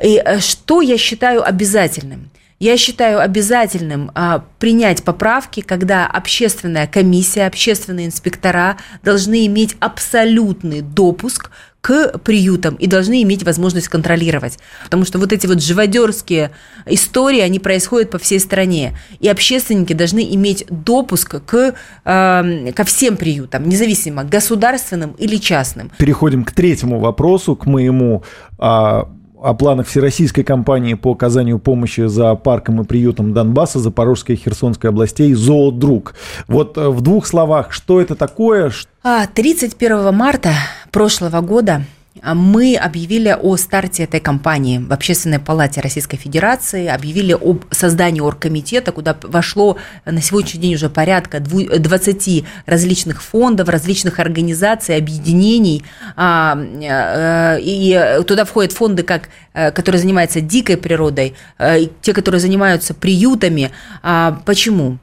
И 0.02 0.22
э, 0.24 0.40
что 0.40 0.82
я 0.82 0.98
считаю 0.98 1.46
обязательным? 1.46 2.30
Я 2.60 2.76
считаю 2.76 3.22
обязательным 3.22 4.12
а, 4.16 4.44
принять 4.60 5.04
поправки, 5.04 5.62
когда 5.62 6.06
общественная 6.06 6.88
комиссия, 6.88 7.46
общественные 7.48 8.08
инспектора 8.08 8.76
должны 9.02 9.46
иметь 9.46 9.78
абсолютный 9.80 10.82
допуск 10.82 11.52
к 11.80 12.18
приютам 12.20 12.76
и 12.76 12.88
должны 12.88 13.24
иметь 13.24 13.44
возможность 13.44 13.88
контролировать. 13.88 14.60
Потому 14.84 15.06
что 15.06 15.18
вот 15.20 15.32
эти 15.32 15.48
вот 15.48 15.64
живодерские 15.64 16.52
истории, 16.86 17.40
они 17.40 17.60
происходят 17.60 18.10
по 18.12 18.18
всей 18.18 18.42
стране. 18.42 18.98
И 19.22 19.30
общественники 19.30 19.94
должны 19.94 20.28
иметь 20.36 20.66
допуск 20.70 21.42
к, 21.46 21.76
э, 22.04 22.72
ко 22.76 22.84
всем 22.84 23.16
приютам, 23.16 23.70
независимо, 23.70 24.26
государственным 24.26 25.12
или 25.12 25.38
частным. 25.38 25.92
Переходим 25.98 26.44
к 26.44 26.52
третьему 26.52 27.00
вопросу, 27.00 27.56
к 27.56 27.66
моему 27.66 28.24
а, 28.58 29.10
о 29.42 29.54
планах 29.54 29.88
Всероссийской 29.88 30.44
кампании 30.44 30.94
по 30.96 31.12
оказанию 31.12 31.60
помощи 31.60 32.08
за 32.08 32.36
парком 32.36 32.82
и 32.82 32.86
приютом 32.86 33.34
Донбасса, 33.34 33.80
Запорожской 33.80 34.36
и 34.36 34.38
Херсонской 34.38 34.90
областей 34.90 35.34
«Зоодруг». 35.34 36.16
Вот 36.48 36.78
э, 36.78 36.90
в 36.90 37.02
двух 37.02 37.26
словах, 37.26 37.72
что 37.72 38.02
это 38.02 38.16
такое? 38.16 38.72
31 39.04 39.92
а, 39.92 40.12
марта 40.12 40.52
прошлого 40.92 41.42
года 41.42 41.84
мы 42.24 42.76
объявили 42.76 43.36
о 43.40 43.56
старте 43.58 44.04
этой 44.04 44.20
кампании 44.20 44.80
в 44.80 44.92
Общественной 44.92 45.40
палате 45.40 45.82
Российской 45.82 46.18
Федерации, 46.18 46.88
объявили 46.88 47.34
об 47.34 47.64
создании 47.72 48.22
оргкомитета, 48.22 48.92
куда 48.92 49.16
вошло 49.24 49.78
на 50.06 50.22
сегодняшний 50.22 50.62
день 50.62 50.76
уже 50.76 50.90
порядка 50.90 51.40
20 51.40 52.46
различных 52.66 53.22
фондов, 53.22 53.70
различных 53.70 54.20
организаций, 54.20 54.98
объединений. 54.98 55.84
А, 56.16 56.58
э, 56.58 57.60
и 57.62 58.22
туда 58.28 58.46
входят 58.46 58.74
фонды, 58.74 59.04
как, 59.04 59.30
э, 59.54 59.72
которые 59.72 60.02
занимаются 60.02 60.42
дикой 60.42 60.78
природой, 60.78 61.36
э, 61.58 61.88
те, 62.02 62.14
которые 62.14 62.42
занимаются 62.42 62.94
приютами. 62.94 63.72
А, 64.04 64.42
почему? 64.46 64.98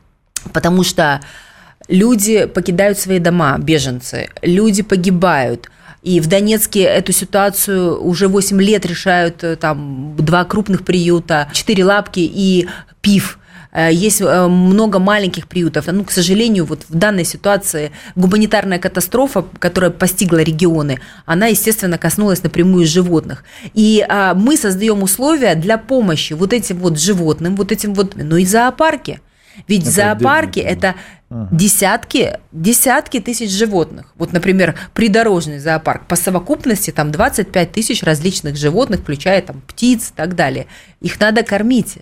Потому 0.53 0.85
что 0.85 1.21
люди 1.89 2.47
покидают 2.47 2.99
свои 2.99 3.19
дома, 3.19 3.59
беженцы, 3.59 4.29
люди 4.43 4.83
погибают– 4.83 5.71
и 6.03 6.21
в 6.21 6.29
Донецке 6.29 6.83
эту 6.83 7.12
ситуацию 7.12 8.00
уже 8.03 8.29
8 8.29 8.61
лет 8.62 8.87
решают 8.87 9.43
э, 9.43 9.57
там 9.57 10.15
два 10.17 10.45
крупных 10.45 10.85
приюта, 10.85 11.49
четыре 11.53 11.85
лапки 11.85 12.21
и 12.21 12.69
ПИФ. 13.00 13.38
Э, 13.73 13.93
есть 13.93 14.21
э, 14.21 14.47
много 14.47 14.99
маленьких 14.99 15.49
приютов. 15.49 15.87
Ну, 15.88 16.05
к 16.05 16.11
сожалению, 16.11 16.65
вот 16.65 16.85
в 16.88 16.95
данной 16.95 17.25
ситуации 17.25 17.93
гуманитарная 18.15 18.79
катастрофа, 18.79 19.45
которая 19.59 19.91
постигла 19.91 20.38
регионы, 20.38 21.00
она, 21.26 21.47
естественно, 21.47 21.99
коснулась 21.99 22.43
напрямую 22.43 22.87
животных. 22.87 23.45
И 23.75 24.05
а, 24.09 24.35
мы 24.35 24.57
создаем 24.57 25.03
условия 25.03 25.55
для 25.55 25.76
помощи 25.76 26.33
вот 26.33 26.53
этим 26.53 26.79
вот 26.79 26.99
животным, 26.99 27.57
вот 27.57 27.73
этим 27.73 27.95
вот, 27.95 28.15
ну 28.17 28.37
и 28.37 28.47
зоопарки. 28.47 29.21
Ведь 29.69 29.83
это 29.83 29.91
зоопарки 29.91 30.61
это 30.61 30.95
ага. 31.31 31.49
десятки, 31.53 32.39
десятки 32.53 33.21
тысяч 33.21 33.51
животных. 33.51 34.07
Вот, 34.17 34.33
например, 34.33 34.75
придорожный 34.95 35.59
зоопарк 35.59 36.07
по 36.07 36.17
совокупности 36.17 36.91
там 36.91 37.11
25 37.11 37.73
тысяч 37.73 38.03
различных 38.03 38.57
животных, 38.57 39.01
включая 39.01 39.43
там 39.43 39.63
птиц 39.67 40.11
и 40.11 40.13
так 40.15 40.35
далее. 40.35 40.67
Их 41.01 41.19
надо 41.21 41.43
кормить. 41.43 41.99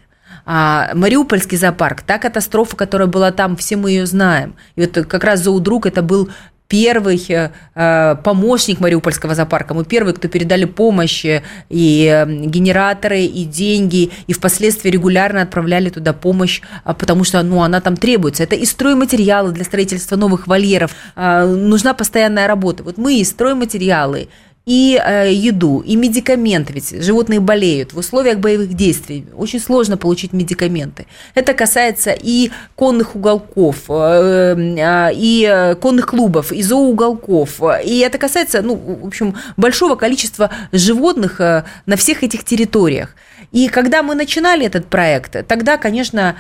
А 0.46 0.90
Мариупольский 0.94 1.56
зоопарк, 1.56 2.02
та 2.02 2.18
катастрофа, 2.18 2.76
которая 2.76 3.08
была 3.08 3.32
там, 3.32 3.56
все 3.56 3.76
мы 3.76 3.90
ее 3.90 4.06
знаем. 4.06 4.56
И 4.76 4.82
вот 4.82 5.06
как 5.06 5.24
раз 5.24 5.40
зоодруг 5.40 5.86
это 5.86 6.02
был 6.02 6.28
первый 6.68 7.22
э, 7.28 7.50
э, 7.74 8.16
помощник 8.24 8.80
Мариупольского 8.80 9.34
зоопарка. 9.34 9.74
Мы 9.74 9.84
первые, 9.84 10.14
кто 10.14 10.28
передали 10.28 10.64
помощь 10.64 11.24
э, 11.24 11.42
и 11.68 12.24
генераторы, 12.46 13.20
и 13.20 13.44
деньги, 13.44 14.10
и 14.26 14.32
впоследствии 14.32 14.90
регулярно 14.90 15.42
отправляли 15.42 15.90
туда 15.90 16.12
помощь, 16.12 16.62
а, 16.84 16.94
потому 16.94 17.24
что 17.24 17.42
ну, 17.42 17.62
она 17.62 17.80
там 17.80 17.96
требуется. 17.96 18.42
Это 18.42 18.56
и 18.56 18.64
стройматериалы 18.64 19.52
для 19.52 19.64
строительства 19.64 20.16
новых 20.16 20.46
вольеров. 20.46 20.92
А, 21.16 21.46
нужна 21.46 21.94
постоянная 21.94 22.46
работа. 22.46 22.82
Вот 22.82 22.96
мы 22.98 23.18
и 23.18 23.24
стройматериалы, 23.24 24.28
и 24.66 24.98
э, 25.04 25.30
еду, 25.30 25.80
и 25.80 25.94
медикаменты, 25.94 26.72
ведь 26.72 27.04
животные 27.04 27.40
болеют 27.40 27.92
в 27.92 27.98
условиях 27.98 28.38
боевых 28.38 28.72
действий. 28.72 29.26
Очень 29.36 29.60
сложно 29.60 29.96
получить 29.96 30.32
медикаменты. 30.32 31.06
Это 31.34 31.52
касается 31.52 32.16
и 32.18 32.50
конных 32.74 33.14
уголков, 33.14 33.84
э, 33.88 34.56
э, 34.56 35.10
и 35.14 35.74
конных 35.80 36.06
клубов, 36.06 36.50
и 36.50 36.62
зооуголков. 36.62 37.60
И 37.84 37.98
это 37.98 38.16
касается, 38.18 38.62
ну, 38.62 38.76
в 38.76 39.06
общем, 39.06 39.34
большого 39.56 39.96
количества 39.96 40.50
животных 40.72 41.38
на 41.40 41.96
всех 41.96 42.22
этих 42.22 42.44
территориях. 42.44 43.14
И 43.54 43.68
когда 43.68 44.02
мы 44.02 44.14
начинали 44.14 44.66
этот 44.66 44.88
проект, 44.88 45.46
тогда, 45.46 45.78
конечно, 45.78 46.36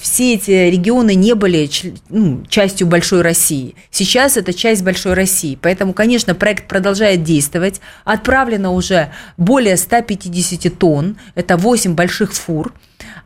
все 0.00 0.34
эти 0.34 0.70
регионы 0.70 1.14
не 1.14 1.34
были 1.34 1.68
ну, 2.08 2.44
частью 2.48 2.86
большой 2.86 3.22
России. 3.22 3.74
Сейчас 3.90 4.36
это 4.36 4.52
часть 4.52 4.84
большой 4.84 5.14
России. 5.14 5.58
Поэтому, 5.60 5.92
конечно, 5.92 6.34
проект 6.34 6.68
продолжает 6.68 7.24
действовать 7.24 7.40
действовать. 7.40 7.80
Отправлено 8.04 8.72
уже 8.72 9.10
более 9.36 9.76
150 9.76 10.78
тонн, 10.78 11.16
это 11.34 11.56
8 11.56 11.94
больших 11.94 12.32
фур. 12.32 12.72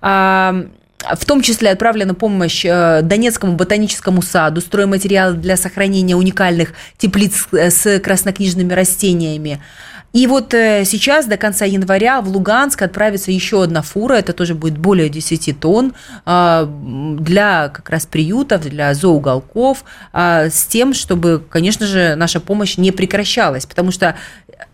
А, 0.01 0.67
в 1.01 1.25
том 1.25 1.43
числе 1.43 1.71
отправлена 1.71 2.15
помощь 2.15 2.65
э, 2.65 3.03
Донецкому 3.03 3.57
ботаническому 3.57 4.23
саду, 4.23 4.61
стройматериалы 4.61 5.35
для 5.35 5.57
сохранения 5.57 6.17
уникальных 6.17 6.73
теплиц 6.97 7.47
э, 7.53 7.71
с 7.71 8.01
краснокнижными 8.01 8.73
растениями. 8.73 9.61
И 10.15 10.29
вот 10.29 10.55
э, 10.55 10.85
сейчас 10.87 11.27
до 11.27 11.37
конца 11.37 11.65
января 11.65 12.21
в 12.21 12.29
Луганск 12.29 12.81
отправится 12.81 13.33
еще 13.33 13.65
одна 13.65 13.83
фура, 13.83 14.15
это 14.15 14.33
тоже 14.33 14.55
будет 14.55 14.79
более 14.79 15.09
10 15.09 15.59
тонн, 15.59 15.93
а, 16.25 16.67
для 16.67 17.69
как 17.69 17.91
раз 17.91 18.07
приютов, 18.07 18.63
для 18.63 18.95
зоуголков, 18.95 19.85
а, 20.13 20.49
с 20.51 20.67
тем, 20.67 20.95
чтобы, 20.95 21.43
конечно 21.51 21.87
же, 21.87 22.15
наша 22.15 22.39
помощь 22.39 22.77
не 22.77 22.93
прекращалась, 22.93 23.67
потому 23.67 23.91
что 23.91 24.15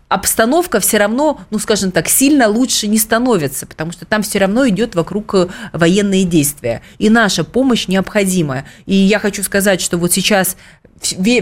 обстановка 0.09 0.79
все 0.79 0.97
равно, 0.97 1.41
ну, 1.49 1.57
скажем 1.57 1.91
так, 1.91 2.07
сильно 2.07 2.47
лучше 2.47 2.87
не 2.87 2.99
становится, 2.99 3.65
потому 3.65 3.91
что 3.91 4.05
там 4.05 4.21
все 4.21 4.39
равно 4.39 4.67
идет 4.69 4.93
вокруг 4.93 5.33
э, 5.33 5.47
военные 5.73 6.25
действия. 6.25 6.83
И 6.99 7.09
наша 7.09 7.43
помощь 7.43 7.87
необходима. 7.87 8.65
И 8.85 8.93
я 8.93 9.17
хочу 9.17 9.41
сказать, 9.41 9.81
что 9.81 9.97
вот 9.97 10.11
сейчас 10.11 10.55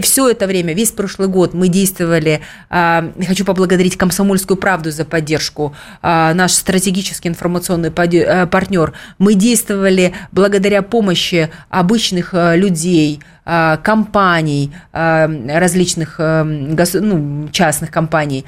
все 0.02 0.28
это 0.28 0.46
время, 0.46 0.74
весь 0.74 0.90
прошлый 0.90 1.28
год 1.28 1.54
мы 1.54 1.68
действовали, 1.68 2.40
а, 2.70 3.12
хочу 3.26 3.44
поблагодарить 3.44 3.96
«Комсомольскую 3.96 4.56
правду» 4.56 4.90
за 4.90 5.04
поддержку, 5.04 5.74
а, 6.02 6.34
наш 6.34 6.52
стратегический 6.52 7.28
информационный 7.28 7.90
э, 7.90 8.46
партнер. 8.46 8.92
Мы 9.18 9.34
действовали 9.34 10.14
благодаря 10.32 10.82
помощи 10.82 11.50
обычных 11.68 12.30
э, 12.32 12.56
людей, 12.56 13.20
а, 13.44 13.76
компаний, 13.78 14.72
различных 14.92 16.18
ну, 16.18 17.48
частных 17.52 17.90
компаний. 17.90 18.44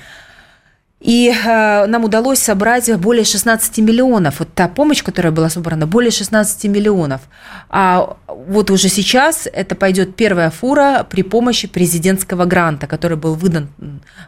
И 1.02 1.30
э, 1.30 1.86
нам 1.86 2.04
удалось 2.04 2.38
собрать 2.38 2.94
более 2.96 3.24
16 3.24 3.78
миллионов. 3.78 4.38
Вот 4.38 4.54
та 4.54 4.68
помощь, 4.68 5.02
которая 5.02 5.32
была 5.32 5.50
собрана, 5.50 5.88
более 5.88 6.12
16 6.12 6.64
миллионов. 6.64 7.22
А 7.70 8.16
вот 8.28 8.70
уже 8.70 8.88
сейчас 8.88 9.48
это 9.52 9.74
пойдет 9.74 10.14
первая 10.14 10.50
фура 10.50 11.04
при 11.10 11.22
помощи 11.22 11.66
президентского 11.66 12.44
гранта, 12.44 12.86
который 12.86 13.16
был 13.16 13.34
выдан 13.34 13.68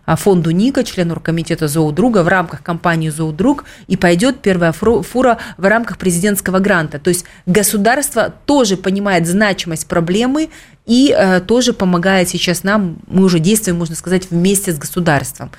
фонду 0.05 0.51
НИКа, 0.51 0.83
члену 0.83 1.13
оргкомитета 1.13 1.69
«Зоудруга» 1.69 2.25
в 2.25 2.29
рамках 2.29 2.65
кампании 2.65 3.09
«Зоудруг», 3.09 3.67
и 3.87 3.97
пойдет 3.97 4.41
первая 4.41 4.73
фура 4.73 5.39
в 5.57 5.65
рамках 5.65 5.97
президентского 5.97 6.59
гранта. 6.59 6.99
То 6.99 7.09
есть 7.09 7.25
государство 7.47 8.35
тоже 8.47 8.77
понимает 8.77 9.29
значимость 9.29 9.87
проблемы 9.87 10.51
и 10.87 11.15
э, 11.17 11.41
тоже 11.41 11.73
помогает 11.73 12.29
сейчас 12.29 12.65
нам, 12.65 12.99
мы 13.07 13.25
уже 13.25 13.39
действуем, 13.39 13.79
можно 13.79 13.95
сказать, 13.95 14.31
вместе 14.31 14.73
с 14.73 14.79
государством. 14.79 15.53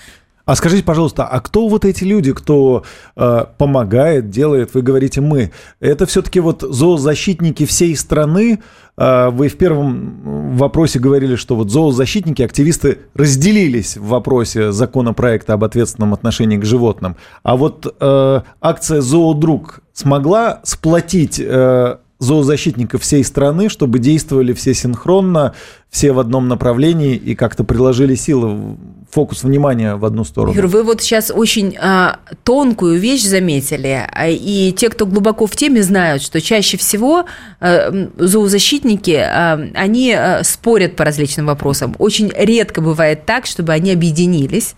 А 0.46 0.56
скажите, 0.56 0.84
пожалуйста, 0.84 1.26
а 1.26 1.40
кто 1.40 1.68
вот 1.68 1.86
эти 1.86 2.04
люди, 2.04 2.32
кто 2.32 2.84
э, 3.16 3.46
помогает, 3.58 4.30
делает? 4.30 4.76
Вы 4.76 4.84
говорите 4.84 5.20
мы. 5.20 5.52
Это 5.80 6.06
все-таки 6.06 6.40
вот 6.40 6.62
зоозащитники 6.62 7.66
всей 7.66 7.96
страны. 7.96 8.60
Э, 8.96 9.30
вы 9.32 9.48
в 9.48 9.58
первом 9.58 10.56
вопросе 10.56 11.00
говорили, 11.00 11.36
что 11.36 11.56
вот 11.56 11.72
зоозащитники, 11.72 12.44
активисты 12.44 13.00
разделились 13.16 13.98
в 13.98 14.06
вопросе 14.06 14.72
законопроекта 14.72 15.54
об 15.54 15.64
ответственном 15.64 16.14
отношении 16.14 16.58
к 16.58 16.66
животным. 16.66 17.16
А 17.42 17.56
вот 17.56 17.96
э, 18.00 18.42
акция 18.62 19.02
«Зоодруг» 19.02 19.80
смогла 19.94 20.60
сплотить 20.64 21.40
э, 21.40 21.98
зоозащитников 22.20 23.02
всей 23.02 23.24
страны, 23.24 23.70
чтобы 23.70 24.00
действовали 24.00 24.54
все 24.54 24.74
синхронно, 24.74 25.54
все 25.90 26.12
в 26.12 26.20
одном 26.20 26.48
направлении 26.48 27.16
и 27.16 27.36
как-то 27.36 27.64
приложили 27.64 28.16
силы, 28.16 28.78
фокус 29.12 29.44
внимания 29.44 29.96
в 29.96 30.04
одну 30.04 30.24
сторону. 30.26 30.54
Юр, 30.54 30.68
вы 30.68 30.84
вот 30.84 31.02
сейчас 31.02 31.32
очень 31.34 31.78
а, 31.80 32.20
тонкую 32.44 33.00
вещь 33.00 33.24
заметили, 33.24 34.06
а, 34.12 34.28
и 34.28 34.74
те, 34.74 34.90
кто 34.90 35.06
глубоко 35.06 35.48
в 35.48 35.56
теме, 35.56 35.84
знают, 35.84 36.22
что 36.22 36.42
чаще 36.42 36.78
всего 36.78 37.26
а, 37.60 38.10
зоозащитники, 38.18 39.12
а, 39.12 39.60
они 39.74 40.12
а, 40.12 40.44
спорят 40.44 40.96
по 40.96 41.06
различным 41.06 41.46
вопросам. 41.46 41.96
Очень 41.98 42.32
редко 42.36 42.82
бывает 42.82 43.26
так, 43.26 43.46
чтобы 43.46 43.74
они 43.74 43.92
объединились. 43.92 44.76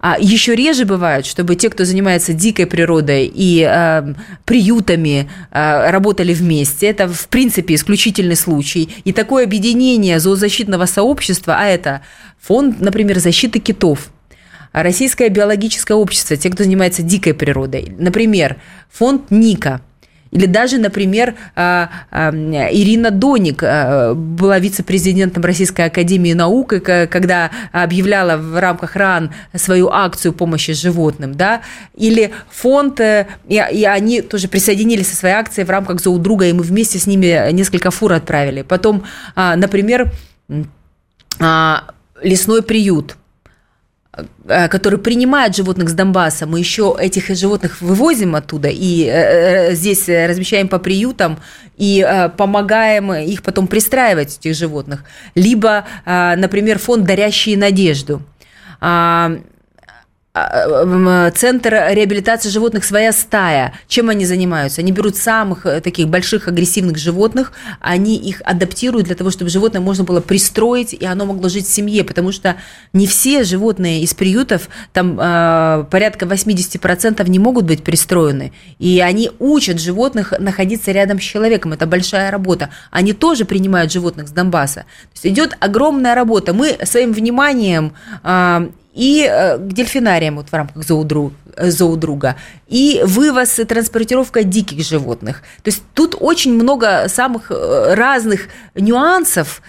А 0.00 0.16
еще 0.20 0.54
реже 0.54 0.84
бывает, 0.84 1.26
чтобы 1.26 1.56
те, 1.56 1.70
кто 1.70 1.84
занимается 1.84 2.32
дикой 2.32 2.66
природой 2.66 3.30
и 3.32 3.66
э, 3.68 4.14
приютами, 4.44 5.28
э, 5.50 5.90
работали 5.90 6.34
вместе. 6.34 6.86
Это, 6.86 7.08
в 7.08 7.28
принципе, 7.28 7.74
исключительный 7.74 8.36
случай. 8.36 8.88
И 9.04 9.12
такое 9.12 9.44
объединение 9.44 10.20
зоозащитного 10.20 10.86
сообщества, 10.86 11.56
а 11.58 11.66
это 11.66 12.02
фонд, 12.40 12.80
например, 12.80 13.18
защиты 13.18 13.58
китов, 13.58 14.10
Российское 14.72 15.30
биологическое 15.30 15.96
общество, 15.96 16.36
те, 16.36 16.50
кто 16.50 16.62
занимается 16.62 17.02
дикой 17.02 17.32
природой, 17.32 17.94
например, 17.98 18.56
фонд 18.90 19.30
Ника– 19.30 19.80
или 20.36 20.44
даже, 20.44 20.76
например, 20.76 21.34
а, 21.54 21.88
а, 22.10 22.30
Ирина 22.30 23.10
Доник 23.10 23.62
а, 23.62 24.12
была 24.12 24.58
вице-президентом 24.58 25.42
Российской 25.42 25.86
Академии 25.86 26.34
Наук, 26.34 26.74
когда 26.84 27.50
объявляла 27.72 28.36
в 28.36 28.60
рамках 28.60 28.96
РАН 28.96 29.32
свою 29.54 29.88
акцию 29.88 30.34
помощи 30.34 30.74
животным, 30.74 31.34
да, 31.34 31.62
или 31.94 32.32
фонд, 32.50 33.00
э, 33.00 33.28
и, 33.48 33.58
они 33.58 34.20
тоже 34.20 34.48
присоединились 34.48 35.08
со 35.08 35.16
своей 35.16 35.36
акцией 35.36 35.64
в 35.64 35.70
рамках 35.70 36.02
зоудруга, 36.02 36.44
и 36.44 36.52
мы 36.52 36.64
вместе 36.64 36.98
с 36.98 37.06
ними 37.06 37.50
несколько 37.52 37.90
фур 37.90 38.12
отправили. 38.12 38.60
Потом, 38.60 39.04
например, 39.36 40.12
лесной 41.40 42.62
приют– 42.62 43.16
Э, 44.48 44.68
который 44.68 44.98
принимает 44.98 45.54
животных 45.54 45.90
с 45.90 45.92
Донбасса, 45.92 46.46
мы 46.46 46.58
еще 46.58 46.96
этих 46.98 47.28
животных 47.36 47.82
вывозим 47.82 48.34
оттуда 48.34 48.68
и 48.68 49.04
э, 49.04 49.10
э, 49.10 49.74
здесь 49.74 50.08
размещаем 50.08 50.68
по 50.68 50.78
приютам 50.78 51.38
и 51.76 52.06
помогаем 52.38 53.12
их 53.12 53.42
потом 53.42 53.66
пристраивать, 53.66 54.38
этих 54.38 54.54
животных. 54.54 55.04
Либо, 55.34 55.84
например, 56.06 56.78
фонд 56.78 57.04
«Дарящие 57.04 57.58
надежду». 57.58 58.22
А, 60.38 60.74
а, 60.84 61.30
центр 61.30 61.72
реабилитации 61.92 62.50
животных 62.50 62.84
«Своя 62.84 63.12
стая». 63.12 63.72
Чем 63.88 64.10
они 64.10 64.26
занимаются? 64.26 64.82
Они 64.82 64.92
берут 64.92 65.16
самых 65.16 65.64
э, 65.64 65.80
таких 65.80 66.08
больших 66.08 66.46
агрессивных 66.46 66.98
животных, 66.98 67.52
они 67.80 68.18
их 68.18 68.42
адаптируют 68.44 69.06
для 69.06 69.14
того, 69.14 69.30
чтобы 69.30 69.50
животное 69.50 69.80
можно 69.80 70.04
было 70.04 70.20
пристроить, 70.20 70.92
и 70.92 71.06
оно 71.06 71.24
могло 71.24 71.48
жить 71.48 71.66
в 71.66 71.72
семье, 71.72 72.04
потому 72.04 72.32
что 72.32 72.56
не 72.92 73.06
все 73.06 73.44
животные 73.44 74.02
из 74.02 74.12
приютов, 74.12 74.68
там 74.92 75.18
э, 75.18 75.86
порядка 75.90 76.26
80% 76.26 77.26
не 77.30 77.38
могут 77.38 77.64
быть 77.64 77.82
пристроены, 77.82 78.52
и 78.78 79.00
они 79.00 79.30
учат 79.38 79.80
животных 79.80 80.34
находиться 80.38 80.92
рядом 80.92 81.18
с 81.18 81.22
человеком, 81.22 81.72
это 81.72 81.86
большая 81.86 82.30
работа. 82.30 82.68
Они 82.90 83.14
тоже 83.14 83.46
принимают 83.46 83.90
животных 83.90 84.28
с 84.28 84.32
Донбасса. 84.32 84.80
То 84.80 85.10
есть 85.14 85.26
идет 85.26 85.56
огромная 85.60 86.14
работа. 86.14 86.52
Мы 86.52 86.76
своим 86.84 87.14
вниманием 87.14 87.94
э, 88.22 88.68
и 88.96 89.28
э, 89.30 89.58
к 89.58 89.72
дельфинариям 89.72 90.36
вот 90.36 90.48
в 90.48 90.52
рамках 90.54 90.82
зоодруга, 90.84 92.30
э, 92.30 92.32
и 92.66 93.02
вывоз 93.04 93.58
и 93.58 93.64
транспортировка 93.64 94.42
диких 94.42 94.84
животных. 94.84 95.42
То 95.62 95.68
есть 95.70 95.82
тут 95.92 96.16
очень 96.18 96.54
много 96.54 97.08
самых 97.08 97.50
э, 97.50 97.94
разных 97.94 98.48
нюансов, 98.74 99.62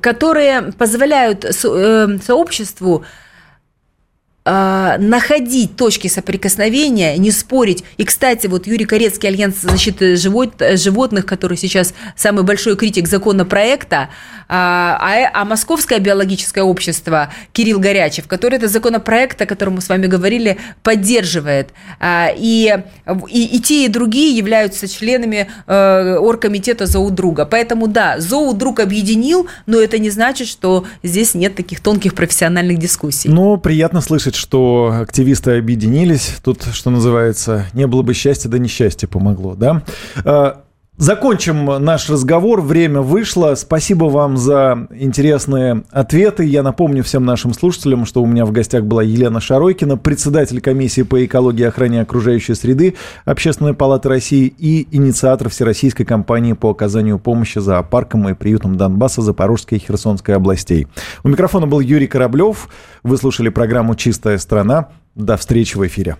которые 0.00 0.72
позволяют 0.72 1.44
сообществу 1.54 3.04
находить 4.46 5.76
точки 5.76 6.08
соприкосновения, 6.08 7.16
не 7.18 7.30
спорить. 7.30 7.84
И, 7.96 8.04
кстати, 8.04 8.46
вот 8.46 8.66
Юрий 8.66 8.84
Корецкий, 8.84 9.28
Альянс 9.28 9.60
защиты 9.60 10.16
животных, 10.16 11.26
который 11.26 11.56
сейчас 11.56 11.94
самый 12.16 12.44
большой 12.44 12.76
критик 12.76 13.08
законопроекта, 13.08 14.08
а, 14.48 14.98
а, 15.00 15.30
а 15.42 15.44
Московское 15.44 15.98
биологическое 15.98 16.62
общество 16.62 17.32
Кирилл 17.52 17.80
Горячев, 17.80 18.28
который 18.28 18.56
это 18.56 18.68
законопроект, 18.68 19.40
о 19.42 19.46
котором 19.46 19.74
мы 19.74 19.80
с 19.80 19.88
вами 19.88 20.06
говорили, 20.06 20.58
поддерживает. 20.82 21.70
А, 21.98 22.28
и, 22.36 22.72
и, 23.28 23.56
и 23.56 23.60
те, 23.60 23.86
и 23.86 23.88
другие 23.88 24.36
являются 24.36 24.86
членами 24.86 25.48
э, 25.66 26.16
оргкомитета 26.16 26.86
«Зоудруга». 26.86 27.44
Поэтому, 27.44 27.88
да, 27.88 28.20
«Зоудруг» 28.20 28.80
объединил, 28.80 29.48
но 29.66 29.80
это 29.80 29.98
не 29.98 30.10
значит, 30.10 30.46
что 30.46 30.84
здесь 31.02 31.34
нет 31.34 31.56
таких 31.56 31.80
тонких 31.80 32.14
профессиональных 32.14 32.78
дискуссий. 32.78 33.28
Но 33.28 33.56
приятно 33.56 34.00
слышать, 34.00 34.35
что 34.36 34.94
активисты 35.00 35.58
объединились. 35.58 36.36
Тут, 36.42 36.64
что 36.72 36.90
называется, 36.90 37.66
не 37.72 37.86
было 37.86 38.02
бы 38.02 38.14
счастья, 38.14 38.48
да 38.48 38.58
несчастье 38.58 39.08
помогло, 39.08 39.54
да? 39.54 39.82
Закончим 40.98 41.66
наш 41.84 42.08
разговор. 42.08 42.62
Время 42.62 43.02
вышло. 43.02 43.54
Спасибо 43.54 44.06
вам 44.06 44.38
за 44.38 44.88
интересные 44.90 45.84
ответы. 45.90 46.44
Я 46.44 46.62
напомню 46.62 47.04
всем 47.04 47.26
нашим 47.26 47.52
слушателям, 47.52 48.06
что 48.06 48.22
у 48.22 48.26
меня 48.26 48.46
в 48.46 48.52
гостях 48.52 48.84
была 48.84 49.02
Елена 49.02 49.38
Шаройкина, 49.38 49.98
председатель 49.98 50.62
комиссии 50.62 51.02
по 51.02 51.22
экологии 51.22 51.62
и 51.62 51.66
охране 51.66 52.00
окружающей 52.00 52.54
среды 52.54 52.94
Общественной 53.26 53.74
палаты 53.74 54.08
России 54.08 54.46
и 54.46 54.88
инициатор 54.90 55.50
Всероссийской 55.50 56.06
кампании 56.06 56.54
по 56.54 56.70
оказанию 56.70 57.18
помощи 57.18 57.58
зоопаркам 57.58 58.30
и 58.30 58.34
приютам 58.34 58.76
Донбасса, 58.76 59.20
Запорожской 59.20 59.76
и 59.76 59.80
Херсонской 59.82 60.34
областей. 60.34 60.86
У 61.22 61.28
микрофона 61.28 61.66
был 61.66 61.80
Юрий 61.80 62.06
Кораблев. 62.06 62.70
Вы 63.02 63.18
слушали 63.18 63.50
программу 63.50 63.96
«Чистая 63.96 64.38
страна». 64.38 64.88
До 65.14 65.36
встречи 65.36 65.76
в 65.76 65.86
эфире. 65.86 66.16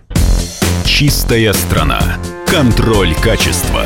«Чистая 0.85 1.53
страна». 1.53 1.99
Контроль 2.45 3.15
качества. 3.15 3.83